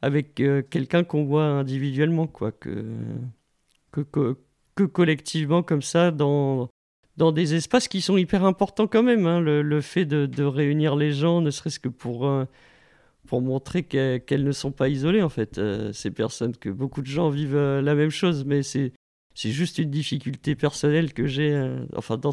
[0.01, 0.35] avec
[0.69, 2.85] quelqu'un qu'on voit individuellement, quoi, que,
[3.91, 4.37] que, que,
[4.85, 6.69] collectivement, comme ça, dans,
[7.17, 9.25] dans des espaces qui sont hyper importants quand même.
[9.25, 9.39] Hein.
[9.41, 12.27] le, fait de, réunir les gens, ne serait-ce que pour
[13.27, 17.07] pour montrer qu'elles ne sont pas isolées, en fait, euh, ces personnes, que beaucoup de
[17.07, 18.93] gens vivent euh, la même chose, mais c'est,
[19.35, 22.31] juste une difficulté personnelle que j'ai, euh, enfin, dans,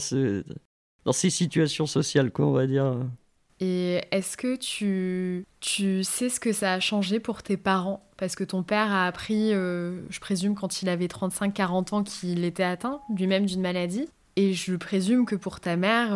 [1.04, 2.96] dans ces situations sociales, quoi, on va dire.
[3.64, 8.04] Et est-ce que tu, tu sais ce que ça a changé pour tes parents?
[8.18, 12.62] Parce que ton père a appris, je présume, quand il avait 35-40 ans, qu'il était
[12.62, 14.06] atteint lui-même d'une maladie.
[14.36, 16.14] Et je présume que pour ta mère,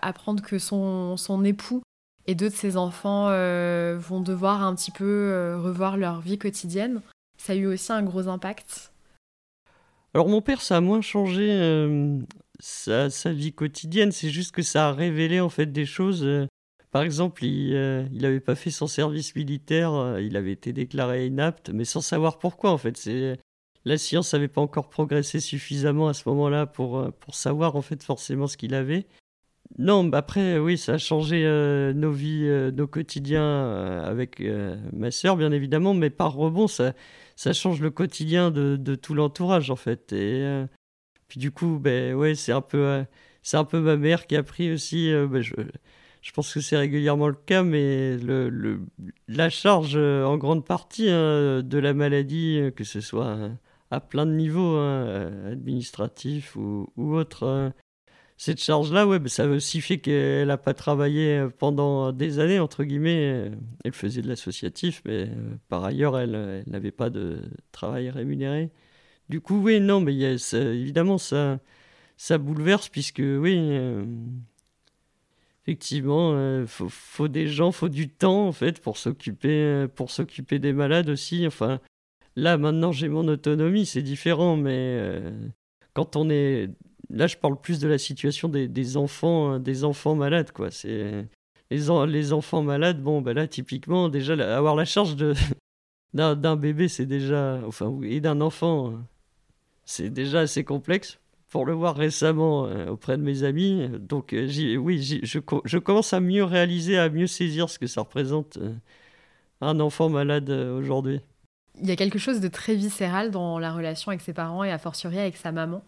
[0.00, 1.82] apprendre que son, son époux
[2.26, 6.38] et deux de ses enfants euh, vont devoir un petit peu euh, revoir leur vie
[6.38, 7.00] quotidienne.
[7.38, 8.92] Ça a eu aussi un gros impact.
[10.14, 11.48] Alors mon père, ça a moins changé
[12.88, 16.26] euh, sa, vie quotidienne, c'est juste que ça a révélé en fait des choses.
[16.90, 21.84] par exemple, il n'avait pas fait son service militaire, il avait été déclaré inapte, mais
[21.84, 23.08] sans savoir pourquoi en fait.
[23.84, 28.02] La science n'avait pas encore progressé suffisamment à ce moment-là pour, pour savoir en fait
[28.02, 29.06] forcément ce qu'il avait.
[29.78, 34.40] Non, bah après, oui, ça a changé euh, nos vies, euh, nos quotidiens euh, avec
[34.92, 36.92] ma sœur, bien évidemment, mais par rebond, ça,
[37.34, 40.14] ça change le quotidien de, de tout l'entourage, en fait.
[41.28, 43.04] Puis du coup, ben ouais, c'est un peu,
[43.42, 45.12] c'est un peu ma mère qui a pris aussi.
[45.12, 45.54] Ben, je,
[46.22, 48.80] je pense que c'est régulièrement le cas, mais le, le
[49.28, 53.38] la charge en grande partie hein, de la maladie, que ce soit
[53.90, 57.72] à plein de niveaux, hein, administratifs ou, ou autres
[58.36, 62.58] cette charge-là, ouais, ça a aussi fait qu'elle n'a pas travaillé euh, pendant des années,
[62.58, 63.52] entre guillemets.
[63.84, 68.70] Elle faisait de l'associatif, mais euh, par ailleurs, elle, n'avait pas de travail rémunéré.
[69.28, 71.58] Du coup, oui, non, mais y a, évidemment, ça,
[72.16, 74.04] ça bouleverse, puisque, oui, euh,
[75.64, 80.58] effectivement, il faut, faut, des gens, faut du temps, en fait, pour s'occuper, pour s'occuper
[80.58, 81.46] des malades aussi.
[81.46, 81.80] Enfin,
[82.36, 85.22] là, maintenant, j'ai mon autonomie, c'est différent, mais
[85.94, 86.68] quand on est
[87.10, 90.70] là, je parle plus de la situation des, enfants, euh, des enfants malades, quoi.
[90.70, 91.26] C'est
[91.70, 93.02] les, enfants malades.
[93.02, 95.34] Bon, ben là, typiquement, déjà, avoir la charge de
[96.14, 98.96] d'un bébé, c'est déjà, enfin, et d'un enfant, euh,
[99.84, 101.18] c'est déjà assez complexe.
[101.48, 106.20] Pour le voir récemment euh, auprès de mes amis, donc oui, je, je, commence à
[106.20, 108.58] mieux réaliser, à mieux saisir ce que ça représente
[109.60, 111.20] un enfant malade aujourd'hui.
[111.80, 114.70] Il y a quelque chose de très viscéral dans la relation avec ses parents et
[114.70, 115.82] a fortiori avec sa maman.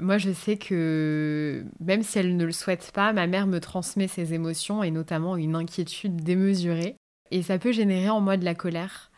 [0.00, 4.08] Moi, je sais que même si elle ne le souhaite pas, ma mère me transmet
[4.08, 6.96] ses émotions et notamment une inquiétude démesurée.
[7.30, 9.09] Et ça peut générer en moi de la colère.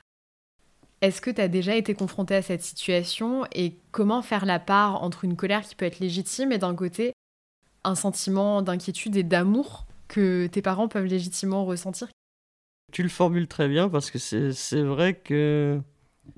[1.02, 5.02] Est-ce que tu as déjà été confrontée à cette situation et comment faire la part
[5.02, 7.12] entre une colère qui peut être légitime et d'un côté
[7.82, 12.06] un sentiment d'inquiétude et d'amour que tes parents peuvent légitimement ressentir?
[12.92, 15.80] Tu le formules très bien parce que c'est vrai que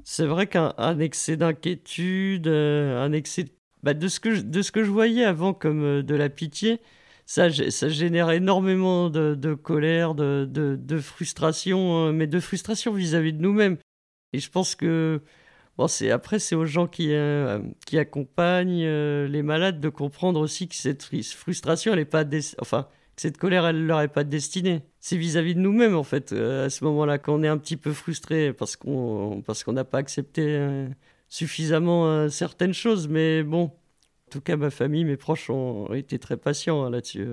[0.02, 3.44] c'est vrai qu'un excès d'inquiétude, euh, un excès
[3.82, 6.80] bah, de, ce que je, de ce que je voyais avant comme de la pitié,
[7.26, 13.76] ça, génère énormément de, colère, de, frustration, mais de frustration vis-à-vis de nous-mêmes.
[14.34, 15.22] Et je pense que
[15.78, 17.12] bon, c'est après c'est aux gens qui
[17.86, 18.86] qui accompagnent
[19.26, 22.24] les malades de comprendre aussi que cette frustration elle est pas
[22.60, 24.82] enfin cette colère, elle leur est pas destinée.
[25.00, 27.76] C'est vis-à-vis de nous-mêmes, en fait, euh, à ce moment-là, quand on est un petit
[27.76, 30.88] peu frustré parce qu'on parce qu'on n'a pas accepté euh,
[31.28, 33.08] suffisamment euh, certaines choses.
[33.08, 37.26] Mais bon, en tout cas, ma famille, mes proches ont été très patients hein, là-dessus.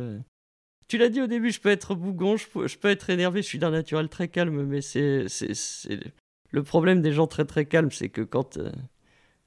[0.88, 3.42] Tu l'as dit au début, je peux être bougon, je peux, je peux être énervé,
[3.42, 5.28] je suis d'un naturel très calme, mais c'est
[6.52, 8.60] le problème des gens très très calmes, c'est que quand,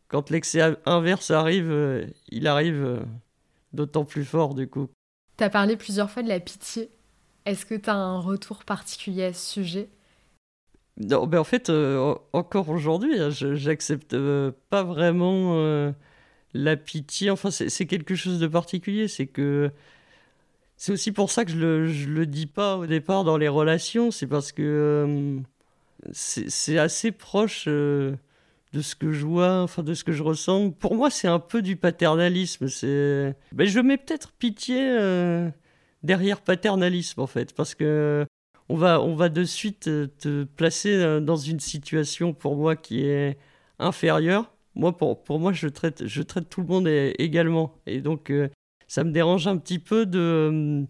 [0.09, 3.05] quand l'excès inverse arrive, il arrive
[3.73, 4.89] d'autant plus fort du coup.
[5.37, 6.91] Tu as parlé plusieurs fois de la pitié.
[7.45, 9.89] Est-ce que tu as un retour particulier à ce sujet?
[10.97, 15.93] Non, ben en fait, euh, encore aujourd'hui, hein, j'accepte euh, pas vraiment euh,
[16.55, 17.31] la pitié.
[17.31, 19.09] Enfin, c'est quelque chose de particulier.
[19.09, 19.73] C'est que
[20.77, 23.49] c'est aussi pour ça que je le, je le dis pas au départ dans les
[23.49, 24.11] relations.
[24.13, 25.41] C'est parce que
[26.13, 27.69] c'est assez proche
[28.75, 30.71] de ce que je vois, enfin de ce que je ressens.
[30.73, 32.69] Pour moi, c'est un peu du paternalisme.
[32.69, 35.49] C'est, ben, je mets peut-être pitié euh,
[36.03, 38.27] derrière paternalisme en fait, parce que
[38.69, 42.75] on va, on va de suite euh, te placer euh, dans une situation pour moi
[42.75, 43.39] qui est
[43.79, 44.53] inférieure.
[44.75, 48.33] Moi, pour, pour moi, je traite, je traite tout le monde également, et donc
[48.89, 50.85] ça me dérange un petit peu de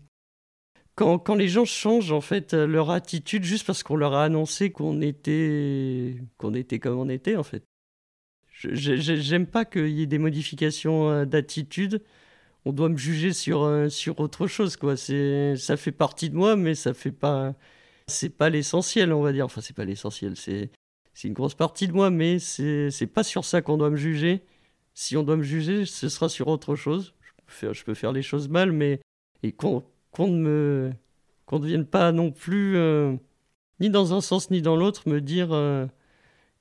[0.94, 4.70] quand, quand, les gens changent en fait leur attitude juste parce qu'on leur a annoncé
[4.70, 7.64] qu'on était qu'on était comme on était en fait
[8.72, 12.02] j'aime pas qu'il y ait des modifications euh, d'attitude.
[12.64, 14.96] On doit me juger sur, euh, sur autre chose, quoi.
[14.96, 17.54] Ça fait partie de moi, mais ça fait pas,
[18.06, 19.44] c'est pas l'essentiel, on va dire.
[19.46, 20.70] Enfin, c'est pas l'essentiel, c'est,
[21.24, 24.42] une grosse partie de moi, mais c'est, c'est pas sur ça qu'on doit me juger.
[24.94, 27.14] Si on doit me juger, ce sera sur autre chose.
[27.22, 29.00] Je peux faire, je peux faire les choses mal, mais
[30.14, 30.92] qu'on ne me,
[31.46, 33.14] qu'on ne vienne pas non plus, euh,
[33.80, 35.48] ni dans un sens ni dans l'autre, me dire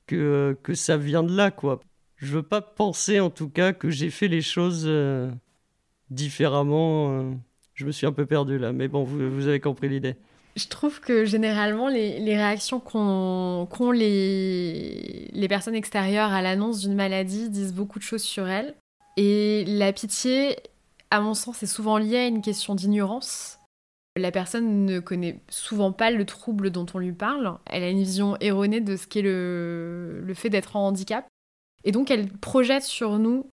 [0.08, 1.80] que, que ça vient de là, quoi.
[2.18, 5.30] Je veux pas penser, en tout cas, que j'ai fait les choses euh,
[6.10, 7.12] différemment.
[7.12, 7.32] Euh.
[7.74, 10.16] je me suis un peu perdu là, mais bon, vous, vous avez compris l'idée.
[10.56, 16.94] Je trouve que généralement, les, les réactions qu'ont les, les personnes extérieures à l'annonce d'une
[16.94, 18.76] maladie disent beaucoup de choses sur elles.
[19.18, 20.56] Et la pitié,
[21.14, 23.60] à mon sens, est souvent liée à une question d'ignorance.
[24.16, 27.60] La personne ne connaît souvent pas le trouble dont on lui parle.
[27.68, 31.28] Elle a une vision erronée de ce qu'est le, fait d'être en handicap.
[31.84, 33.46] Et donc elle projette sur nous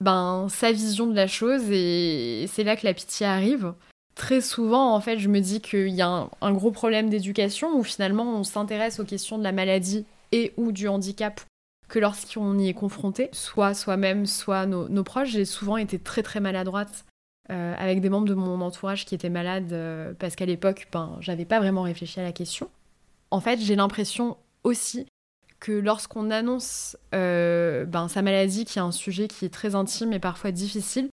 [0.00, 3.74] ben, sa vision de la chose et c'est là que la pitié arrive.
[4.14, 7.84] Très souvent, en fait, je me dis qu'il y a un, gros problème d'éducation où
[7.84, 11.42] finalement on s'intéresse aux questions de la maladie et ou du handicap
[11.88, 15.30] que lorsqu'on y est confronté, soit soi-même, soit nos, proches.
[15.30, 17.04] J'ai souvent été très très maladroite
[17.50, 21.16] euh, avec des membres de mon entourage qui étaient malades euh, parce qu'à l'époque, ben,
[21.20, 22.70] j'avais pas vraiment réfléchi à la question.
[23.30, 25.06] En fait, j'ai l'impression aussi
[25.60, 30.12] que lorsqu'on annonce euh, ben, sa maladie, qui est un sujet qui est très intime
[30.12, 31.08] et parfois difficile,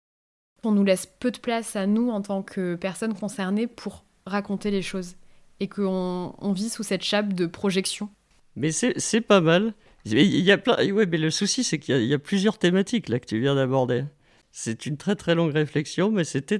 [0.63, 4.71] on nous laisse peu de place à nous en tant que personnes concernées pour raconter
[4.71, 5.15] les choses
[5.59, 8.09] et qu'on on vit sous cette chape de projection.
[8.55, 9.73] Mais c'est pas mal.
[10.05, 10.91] Il y a plein.
[10.91, 14.05] Ouais, mais le souci, c'est qu'il y, a plusieurs thématiques là que tu viens d'aborder.
[14.51, 16.59] C'est une très très longue réflexion, mais c'était,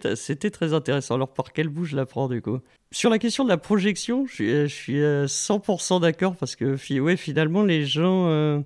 [0.52, 1.16] très intéressant.
[1.16, 2.60] Alors par quel bout je la prends du coup?
[2.92, 7.00] Sur la question de la projection, je suis, je suis 100% euh, d'accord parce que
[7.00, 8.28] ouais, finalement les gens...
[8.30, 8.60] Euh,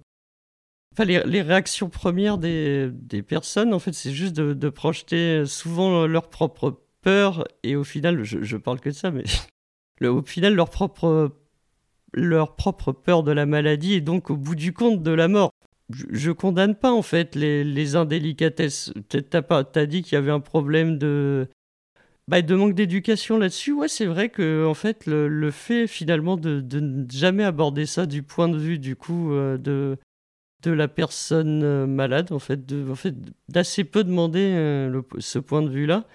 [0.93, 6.05] enfin, les, réactions premières des, des, personnes, en fait, c'est juste de, de, projeter souvent
[6.05, 9.23] leur propre peur et au final, je, je parle que de ça, mais
[10.07, 11.31] au final, leur propre
[12.15, 15.51] leur propre peur de la maladie et donc au bout du compte de la mort
[15.89, 18.93] je, condamne pas en fait les, les indélicatesses.
[19.07, 21.47] T'as pas, as dit qu'il y avait un problème de,
[22.27, 23.73] bah, de manque d'éducation là-dessus.
[23.73, 28.23] Ouais, c'est vrai que en fait le, fait finalement de, ne jamais aborder ça du
[28.23, 29.97] point de vue du coup euh, de
[30.63, 33.13] de la personne euh, malade en fait, en fait
[33.49, 36.05] d'assez peu demander euh, ce point de vue-là,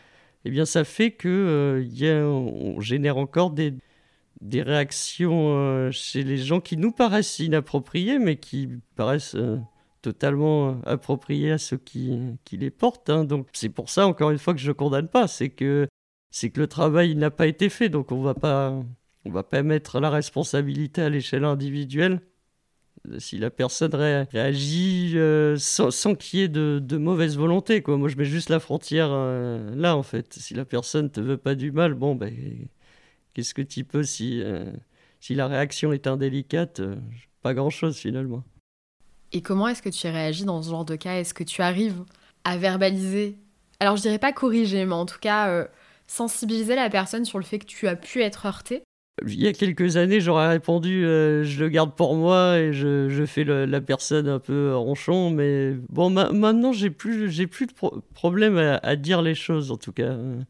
[0.45, 3.75] eh bien ça fait que y a, on génère encore des
[4.41, 9.59] des réactions euh, chez les gens qui nous paraissent inappropriées, mais qui paraissent euh,
[10.03, 13.11] totalement euh, appropriées à ceux qui, qui les portent.
[13.11, 13.25] Hein.
[13.25, 15.29] Donc c'est pour ça, encore une fois, que je condamne pas.
[15.29, 15.89] C'est que,
[16.33, 18.83] que le travail n'a pas été fait, donc on va pas,
[19.25, 22.21] on va pas mettre la responsabilité à l'échelle individuelle.
[23.19, 25.17] Si la personne réagit
[25.57, 27.83] sans, sans qu'il y ait de, de, mauvaise volonté.
[27.87, 30.35] Moi, je mets juste la frontière là, en fait.
[30.35, 32.31] Si la personne te veut pas du mal, bon, ben
[33.35, 34.73] Qu'est-ce que tu peux si, euh,
[35.21, 36.97] si la réaction est indélicate euh,
[37.43, 38.45] Pas grand-chose finalement.
[39.33, 41.15] Et comment est-ce que tu réagis dans ce genre de cas?
[41.15, 42.05] Est-ce que tu arrives
[42.45, 43.37] à verbaliser?
[43.79, 45.69] Alors je dirais pas corriger, mais en tout cas
[46.07, 48.83] sensibiliser la personne sur le fait que tu as pu être heurté
[49.27, 53.25] il y a quelques années, j'aurais répondu euh, je le garde pour moi et je,
[53.27, 55.31] fais la personne un peu ronchon.
[55.31, 57.73] Mais bon, maintenant, j'ai plus, j'ai plus de
[58.15, 60.41] problème à, dire les choses, en tout cas, euh,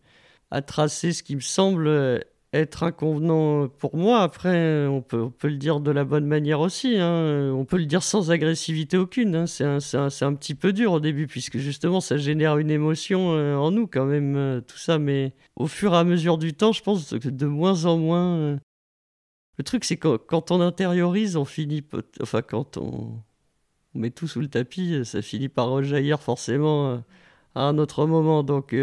[0.50, 2.18] à tracer ce qui me semble euh,
[2.52, 4.22] être inconvenant pour moi.
[4.22, 6.96] Après, on peut, on peut le dire de la bonne manière aussi.
[6.98, 7.52] Hein.
[7.54, 9.34] On peut le dire sans agressivité aucune.
[9.36, 9.46] Hein.
[9.46, 13.56] C'est un, un, petit peu dur au début, puisque justement, ça génère une émotion euh,
[13.56, 14.98] en nous quand même, euh, tout ça.
[14.98, 18.36] Mais au fur et à mesure du temps, je pense que de moins en moins...
[18.36, 18.56] Euh,
[19.58, 21.84] le truc, c'est que quand on intériorise, on finit...
[22.20, 23.22] Enfin, quand on,
[23.94, 27.02] on met tout sous le tapis, ça finit par rejaillir forcément
[27.54, 28.42] à un autre moment.
[28.42, 28.74] Donc...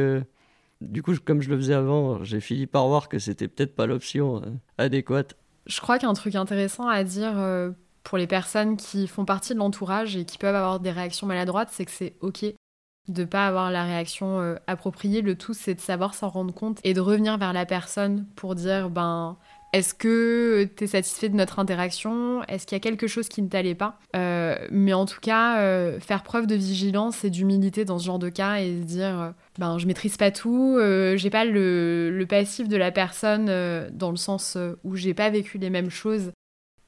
[0.81, 3.85] Du coup, comme je le faisais avant, j'ai fini par voir que c'était peut-être pas
[3.85, 5.35] l'option euh, adéquate.
[5.65, 7.71] Je crois qu'un truc intéressant à dire euh,
[8.03, 11.69] pour les personnes qui font partie de l'entourage et qui peuvent avoir des réactions maladroites,
[11.71, 12.45] c'est que c'est ok
[13.07, 15.21] de pas avoir la réaction euh, appropriée.
[15.21, 18.55] Le tout, c'est de savoir s'en rendre compte et de revenir vers la personne pour
[18.55, 19.37] dire ben
[19.77, 22.41] est-ce que tu es satisfait de notre interaction?
[22.45, 23.99] Est-ce qu'il y a quelque chose qui ne t'allait pas?
[24.15, 28.17] Euh, Mais en tout cas, euh, faire preuve de vigilance et d'humilité dans ce genre
[28.17, 30.79] de cas et se dire euh, ben, je maîtrise pas tout,
[31.15, 33.45] j'ai pas le, passif de la personne
[33.91, 36.31] dans le sens où j'ai pas vécu les mêmes choses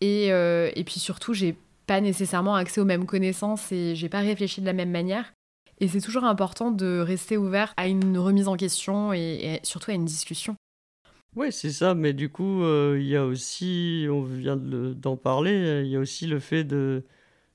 [0.01, 4.61] et, et puis surtout, j'ai pas nécessairement accès aux mêmes connaissances et j'ai pas réfléchi
[4.61, 5.31] de la même manière.
[5.79, 9.93] Et c'est toujours important de rester ouvert à une remise en question et surtout à
[9.93, 10.55] une discussion.
[11.35, 15.83] Oui, c'est ça, mais du coup, euh, il y a aussi, on vient d'en parler,
[15.85, 17.03] il y a aussi le fait de,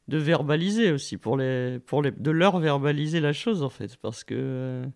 [0.08, 4.34] verbaliser aussi, pour les, pour les, de leur verbaliser la chose en fait, parce que
[4.36, 4.86] euh,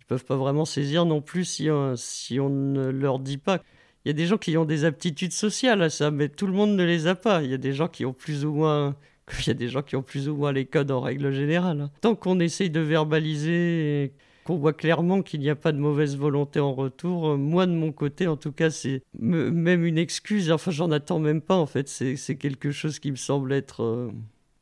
[0.00, 3.62] ils peuvent pas vraiment saisir non plus si on, si on ne leur dit pas.
[4.04, 6.54] Il y a des gens qui ont des aptitudes sociales à ça, mais tout le
[6.54, 7.42] monde ne les a pas.
[7.42, 8.96] Il y a des gens qui ont plus ou moins,
[9.40, 11.82] il y a des gens qui ont plus ou moins les codes en règle générale.
[11.82, 11.90] Hein.
[12.00, 14.14] Tant qu'on essaye de verbaliser
[14.50, 17.30] qu'on voit clairement qu'il n'y a pas de mauvaise volonté en retour.
[17.30, 20.50] Euh, moi, de mon côté, en tout cas, c'est même une excuse.
[20.50, 21.88] Enfin, j'en attends même pas, en fait.
[21.88, 23.84] C'est quelque chose qui me semble être.
[23.84, 24.10] Euh,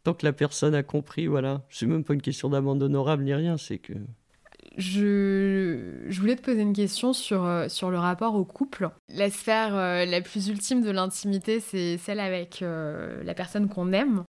[0.05, 1.62] tant que la personne a compris, voilà.
[1.70, 3.94] C'est même pas une question d'amende honorable ni rien, c'est que.
[4.77, 8.90] Je, je, voulais te poser une question sur, euh, sur le rapport au couple.
[9.09, 14.24] La sphère la plus ultime de l'intimité, c'est celle avec la personne qu'on aime.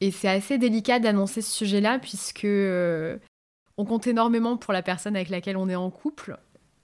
[0.00, 2.46] Et c'est assez délicat d'annoncer ce sujet-là, puisque
[3.78, 6.38] on compte énormément pour la personne avec laquelle on est en couple.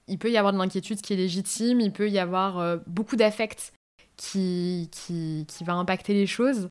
[0.08, 3.16] Il peut y avoir de l'inquiétude qui est légitime, il peut y avoir euh, beaucoup
[3.16, 3.72] d'affect
[4.16, 6.68] qui, qui, va impacter les choses.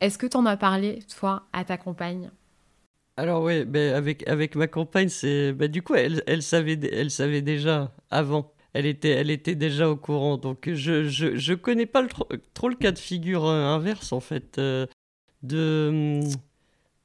[0.00, 2.30] Est-ce que tu en as parlé, toi, à ta compagne?
[3.16, 7.42] Alors oui, avec, avec ma compagne, c'est ben du coup elle, elle, savait, elle savait
[7.42, 8.52] déjà avant.
[8.72, 10.38] Elle était, elle était déjà au courant.
[10.38, 12.08] Donc je je, je connais pas le,
[12.54, 14.58] trop, le cas de figure euh, inverse en fait.
[14.58, 14.86] Euh,
[15.42, 16.30] de hum,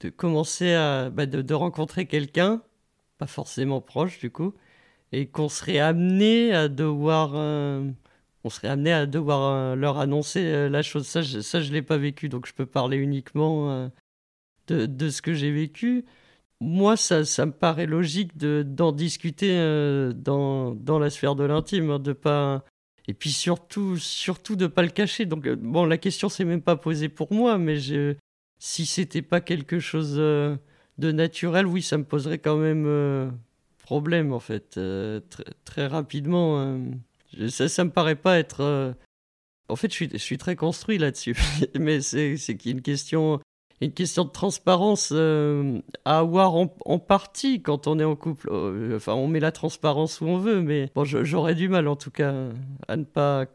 [0.05, 2.61] de commencer à bah, de, rencontrer quelqu'un,
[3.17, 4.53] pas forcément proche du coup,
[5.11, 7.89] et qu'on serait amené à devoir, euh,
[8.43, 11.07] on serait amené à devoir euh, leur annoncer euh, la chose.
[11.07, 13.89] Ça, je, ça je l'ai pas vécu, donc je peux parler uniquement
[14.67, 16.05] de, de, ce que j'ai vécu.
[16.61, 19.53] Moi, ça, ça me paraît logique de d'en discuter
[20.15, 22.63] dans, dans la sphère de l'intime, hein, de pas
[23.07, 25.25] et puis surtout surtout de pas le cacher.
[25.25, 28.15] Donc bon, la question s'est même pas posée pour moi, mais je
[28.59, 30.55] si c'était pas quelque chose euh,
[30.97, 33.29] de naturel, oui, ça me poserait quand même euh,
[33.79, 34.77] problème en fait.
[34.77, 35.19] Euh,
[35.65, 36.79] très, rapidement,
[37.49, 38.95] ça, ça me paraît pas être.
[39.67, 41.35] En fait, je suis, très construit là-dessus,
[41.79, 43.39] mais c'est une question,
[43.81, 48.49] une question de transparence à avoir en, partie quand on est en couple.
[48.95, 52.11] Enfin, on met la transparence où on veut, mais bon, j'aurais du mal en tout
[52.11, 52.49] cas
[52.87, 53.45] à ne pas.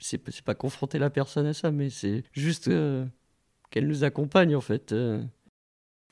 [0.00, 2.70] C'est pas confronter la personne à ça, mais c'est juste
[3.70, 4.92] qu'elle nous accompagne en fait.
[4.92, 5.22] Euh.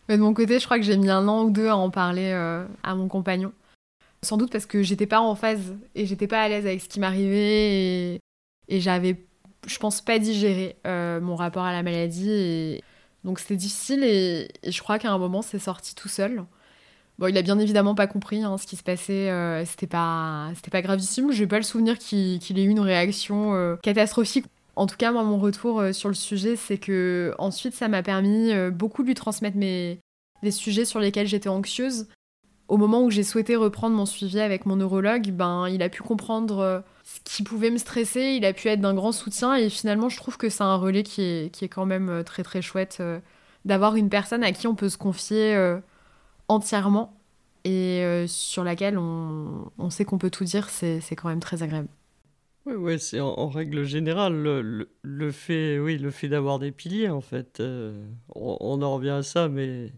[0.09, 2.31] De mon côté, je crois que j'ai mis un an ou deux à en parler
[2.33, 3.53] euh, à mon compagnon.
[4.23, 6.89] Sans doute parce que j'étais pas en phase et j'étais pas à l'aise avec ce
[6.89, 8.21] qui m'arrivait
[8.69, 9.25] et, j'avais,
[9.67, 12.81] je pense, pas digéré euh, mon rapport à la maladie.
[13.25, 16.45] Donc c'était difficile et, je crois qu'à un moment, c'est sorti tout seul.
[17.19, 19.65] Bon, il a bien évidemment pas compris hein, ce qui se passait.
[19.65, 21.33] c'était pas, c'était pas gravissime.
[21.33, 24.47] J'ai pas le souvenir qu'il ait eu une réaction catastrophique.
[24.77, 28.03] En tout cas, moi, mon retour euh, sur le sujet, c'est que ensuite, ça m'a
[28.03, 30.01] permis euh, beaucoup de lui transmettre mes...
[30.43, 32.09] les sujets sur lesquels j'étais anxieuse.
[32.69, 36.03] Au moment où j'ai souhaité reprendre mon suivi avec mon neurologue, ben, il a pu
[36.03, 39.71] comprendre euh, ce qui pouvait me stresser, il a pu être d'un grand soutien et
[39.71, 42.61] finalement, je trouve que c'est un relais qui est, qui est quand même très très
[42.63, 43.01] chouette
[43.65, 45.57] d'avoir une personne à qui on peut se confier
[46.49, 47.17] entièrement
[47.65, 51.89] et sur laquelle on, on sait qu'on peut tout dire, c'est quand même très agréable.
[52.67, 57.09] Oui, ouais, c'est en, règle générale le, le, fait, oui, le fait d'avoir des piliers
[57.09, 57.61] en fait.
[57.61, 59.93] Euh, on, en revient à ça, mais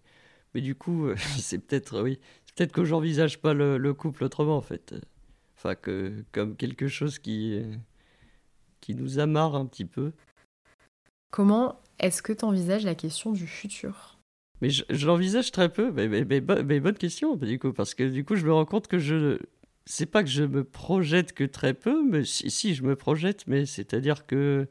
[0.55, 1.09] Mais du coup,
[1.39, 2.21] c'est peut-être, oui,
[2.59, 4.95] peut-être que j'envisage pas le, couple autrement, en fait.
[5.57, 7.63] Enfin, que, comme quelque chose qui,
[8.81, 10.13] qui nous amarre un petit peu.
[11.31, 14.19] Comment est-ce que tu envisages la question du futur?
[14.61, 15.93] Mais je, l'envisage très peu.
[15.93, 18.99] Mais, mais, bonne question, du coup, parce que du coup, je me rends compte que
[18.99, 19.39] je.
[19.91, 23.47] C'est pas que je me projette que très peu, mais si, si je me projette,
[23.47, 24.69] mais c'est-à-dire que.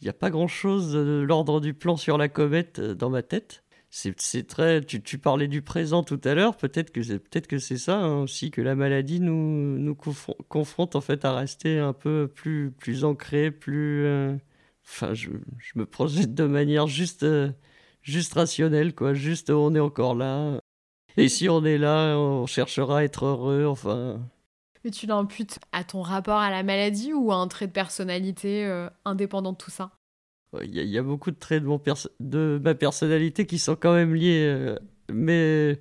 [0.00, 3.22] Il n'y a pas grand-chose de l'ordre du plan sur la comète euh, dans ma
[3.22, 3.64] tête.
[3.90, 4.82] C'est très.
[4.82, 6.56] Tu, parlais du présent tout à l'heure.
[6.56, 9.96] Peut-être que c'est peut-être que c'est ça hein, aussi que la maladie nous nous
[10.48, 14.04] confronte en fait à rester un peu plus plus ancré, plus.
[14.06, 14.36] Euh,
[14.84, 15.30] enfin, je,
[15.74, 17.50] me projette de manière juste euh,
[18.02, 19.14] juste rationnel, quoi.
[19.14, 20.60] Juste, on est encore là.
[21.16, 24.20] Et si on est là, on cherchera à être heureux, enfin.
[24.84, 28.64] Mais tu l'imputes à ton rapport à la maladie ou à un trait de personnalité
[28.64, 29.90] euh, indépendant de tout ça?
[30.62, 31.78] Il y, a beaucoup de traits de, mon
[32.20, 34.78] de ma personnalité qui sont quand même liés, euh,
[35.12, 35.78] mais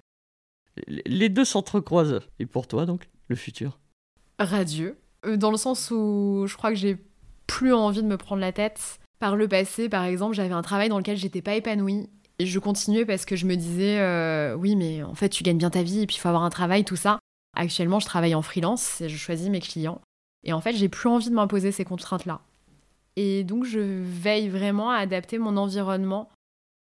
[0.87, 2.19] les deux s'entrecroisent.
[2.39, 3.79] Et pour toi, donc, le futur?
[4.39, 4.97] Radieux.
[5.25, 6.97] Euh, dans le sens où je crois que j'ai
[7.47, 8.99] plus envie de me prendre la tête.
[9.19, 12.09] Par le passé, par exemple, j'avais un travail dans lequel j'étais pas épanouie
[12.39, 15.57] et je continuais parce que je me disais, euh, oui, mais en fait, tu gagnes
[15.57, 17.19] bien ta vie et puis il faut avoir un travail, tout ça.
[17.55, 20.01] Actuellement, je travaille en freelance et je choisis mes clients.
[20.43, 22.41] Et en fait, j'ai plus envie de m'imposer ces contraintes-là.
[23.15, 26.29] Et donc, je veille vraiment à adapter mon environnement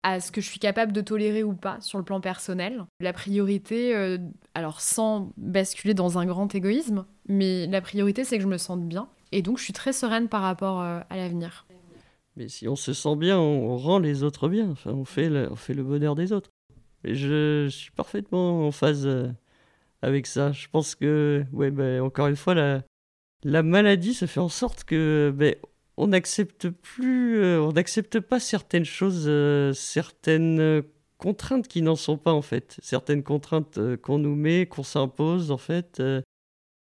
[0.04, 2.86] à ce que je suis capable de tolérer ou pas sur le plan personnel.
[3.00, 4.18] La priorité, euh,
[4.54, 8.88] alors sans basculer dans un grand égoïsme, mais la priorité, c'est que je me sente
[8.88, 9.08] bien.
[9.32, 11.66] Et donc, je suis très sereine par rapport euh, à l'avenir.
[12.40, 14.70] Mais si on se sent bien, on rend les autres bien.
[14.70, 16.50] Enfin, on fait le, on fait le bonheur des autres.
[17.04, 19.28] Et je, suis parfaitement en phase euh,
[20.02, 20.54] avec ça.
[20.54, 22.84] Je pense que, ouais, ben, encore une fois, la,
[23.44, 25.54] la maladie, ça fait en sorte que ben,
[25.98, 30.84] on n'accepte plus, euh, on n'accepte pas certaines choses, euh, certaines
[31.18, 35.58] contraintes qui n'en sont pas en fait, certaines contraintes qu'on nous met, qu'on s'impose en
[35.58, 36.02] fait.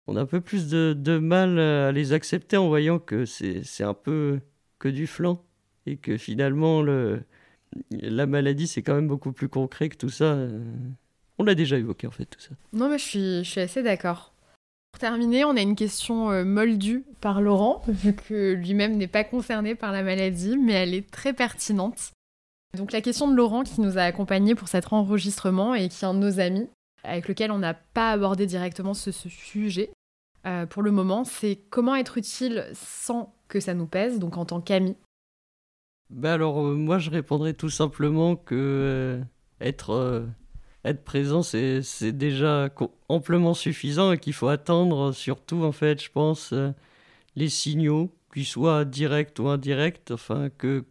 [0.08, 3.84] on a un peu plus de, de, mal à les accepter en voyant que c'est
[3.84, 4.40] un peu
[4.78, 5.42] que du flanc
[5.86, 7.22] et que finalement le,
[7.90, 10.36] la maladie c'est quand même beaucoup plus concret que tout ça.
[11.38, 12.50] On l'a déjà évoqué en fait tout ça.
[12.72, 14.34] Non mais je suis, je suis assez d'accord.
[14.94, 19.24] Pour terminer, on a une question euh, moldue par Laurent, vu que lui-même n'est pas
[19.24, 22.12] concerné par la maladie, mais elle est très pertinente.
[22.76, 26.06] Donc la question de Laurent qui nous a accompagnés pour cet enregistrement et qui est
[26.06, 26.68] un de nos amis,
[27.02, 29.90] avec lequel on n'a pas abordé directement ce, sujet
[30.46, 34.44] euh, pour le moment, c'est comment être utile sans que ça nous pèse, donc en
[34.44, 34.96] tant qu'ami
[36.10, 39.20] ben alors, euh, moi, je répondrais tout simplement que euh,
[39.60, 40.26] être, euh,
[40.84, 42.70] être présent, c'est déjà
[43.08, 46.54] amplement suffisant et qu'il faut attendre, surtout, en fait, je pense,
[47.36, 50.84] les signaux, qu'ils soient directs ou indirects, enfin, que,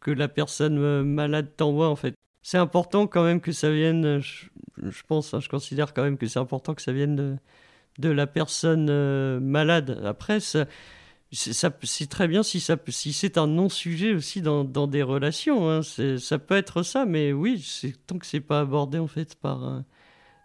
[0.00, 2.14] que la personne malade t'envoie, en fait.
[2.42, 6.26] C'est important quand même que ça vienne, je, pense, hein, je considère quand même que
[6.26, 7.36] c'est important que ça vienne de,
[7.98, 10.00] de la personne malade.
[10.04, 10.66] Après, ça
[11.34, 15.70] c'est très bien si, c'est un non-sujet aussi dans, des relations.
[15.70, 15.82] Hein.
[15.82, 17.64] Ça peut être ça, mais oui,
[18.06, 19.80] tant que c'est pas abordé en fait par euh,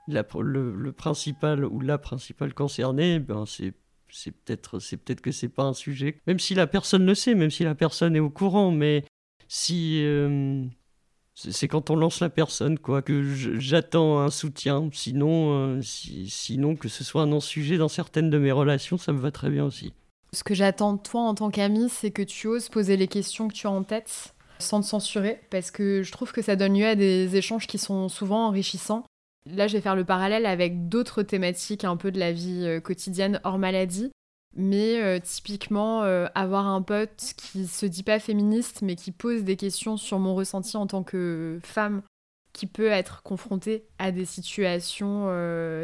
[0.08, 3.74] le, principal ou la principale concernée, ben c'est
[4.32, 6.22] peut-être c'est peut-être que c'est pas un sujet.
[6.28, 9.04] Même si la personne le sait, même si la personne est au courant, mais
[9.48, 10.66] si euh,
[11.36, 13.24] c'est quand on lance la personne que
[13.60, 14.90] j'attends un soutien.
[15.08, 19.32] Euh, sinon que ce soit un non-sujet dans certaines de mes relations, ça me va
[19.32, 19.94] très bien aussi.
[20.32, 23.47] Ce que j'attends de toi en tant qu'ami, c'est que tu oses poser les questions
[23.47, 26.77] que tu as en tête sans te censurer, parce que je trouve que ça donne
[26.77, 29.05] lieu à des échanges qui sont souvent enrichissants.
[29.45, 32.80] Là, je vais faire le parallèle avec d'autres thématiques un peu de la vie euh,
[32.82, 34.11] quotidienne hors maladie.
[34.55, 39.43] Mais euh, typiquement, euh, avoir un pote qui se dit pas féministe, mais qui pose
[39.43, 42.01] des questions sur mon ressenti en tant que femme,
[42.51, 45.27] qui peut être confrontée à des situations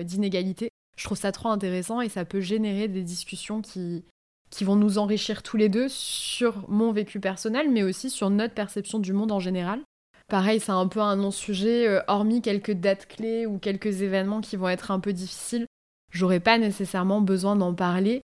[0.04, 4.04] d'inégalité, je trouve ça trop intéressant et ça peut générer des discussions qui,
[4.50, 8.54] qui vont nous enrichir tous les deux sur mon vécu personnel, mais aussi sur notre
[8.54, 9.82] perception du monde en général.
[10.28, 14.56] Pareil, c'est un peu un non-sujet, euh, hormis quelques dates clés ou quelques événements qui
[14.56, 15.68] vont être un peu difficiles.
[16.12, 18.22] J'aurais pas nécessairement besoin d'en parler.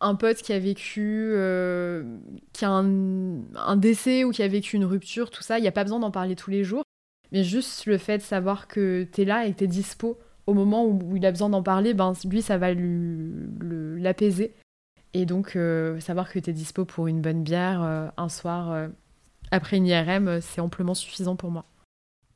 [0.00, 2.04] Un pote qui a vécu, euh,
[2.52, 5.72] qui a un, décès ou qui a vécu une rupture, tout ça, il n'y a
[5.72, 6.84] pas besoin d'en parler tous les jours.
[7.32, 10.18] Mais juste le fait de savoir que tu es là et que tu es dispo
[10.46, 14.54] au moment où, il a besoin d'en parler, ben lui, ça va l'apaiser.
[15.14, 18.70] Et donc, euh, savoir que tu es dispo pour une bonne bière euh, un soir
[18.70, 18.88] euh,
[19.50, 21.66] après une IRM, c'est amplement suffisant pour moi.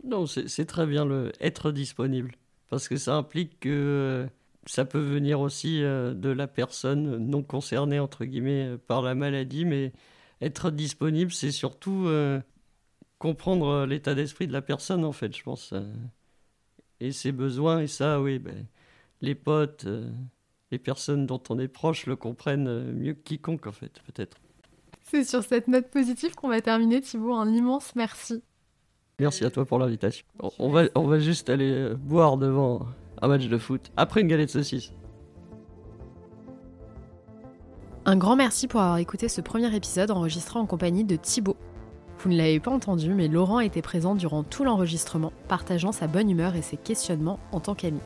[0.04, 2.32] Non, c'est très bien le être disponible.
[2.68, 4.28] Parce que ça implique que
[4.66, 9.64] ça peut venir aussi de la personne non concernée, entre guillemets, par la maladie.
[9.64, 9.92] Mais
[10.42, 12.08] être disponible, c'est surtout
[13.18, 15.74] comprendre l'état d'esprit de la personne, en fait, je pense.
[17.00, 17.80] et ses besoins.
[17.80, 18.66] Et ça, oui, ben,
[19.22, 19.86] les potes,
[20.70, 24.38] les personnes dont on est proche le comprennent euh, mieux que quiconque, en fait, peut-être.
[25.02, 27.34] C'est sur cette note positive qu'on va terminer, Thibaut.
[27.34, 28.42] Un immense merci.
[29.18, 30.26] Merci à toi pour l'invitation.
[30.58, 32.86] On, va, on va juste aller euh, boire devant
[33.22, 34.92] un match de foot, après une galette de saucisse.
[38.04, 41.56] Un grand merci pour avoir écouté ce premier épisode enregistré en compagnie de Thibaut.
[42.18, 46.30] Vous ne l'avez pas entendu, mais Laurent était présent durant tout l'enregistrement, partageant sa bonne
[46.30, 48.00] humeur et ses questionnements en tant qu'ami.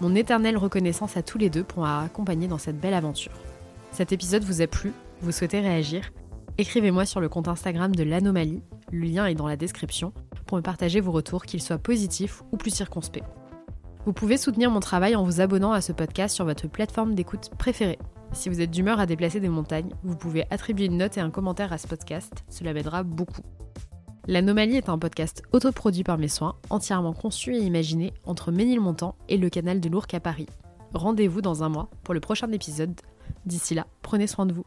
[0.00, 3.32] Mon éternelle reconnaissance à tous les deux pour m'avoir accompagné dans cette belle aventure.
[3.90, 4.92] Cet épisode vous a plu
[5.22, 6.12] Vous souhaitez réagir
[6.56, 10.12] Écrivez-moi sur le compte Instagram de l'Anomalie, le lien est dans la description,
[10.46, 13.24] pour me partager vos retours, qu'ils soient positifs ou plus circonspects.
[14.06, 17.50] Vous pouvez soutenir mon travail en vous abonnant à ce podcast sur votre plateforme d'écoute
[17.58, 17.98] préférée.
[18.32, 21.30] Si vous êtes d'humeur à déplacer des montagnes, vous pouvez attribuer une note et un
[21.30, 23.42] commentaire à ce podcast, cela m'aidera beaucoup.
[24.30, 29.38] L'Anomalie est un podcast autoproduit par mes soins, entièrement conçu et imaginé entre Ménilmontant et
[29.38, 30.44] le canal de l'Ourcq à Paris.
[30.92, 32.92] Rendez-vous dans un mois pour le prochain épisode.
[33.46, 34.66] D'ici là, prenez soin de vous.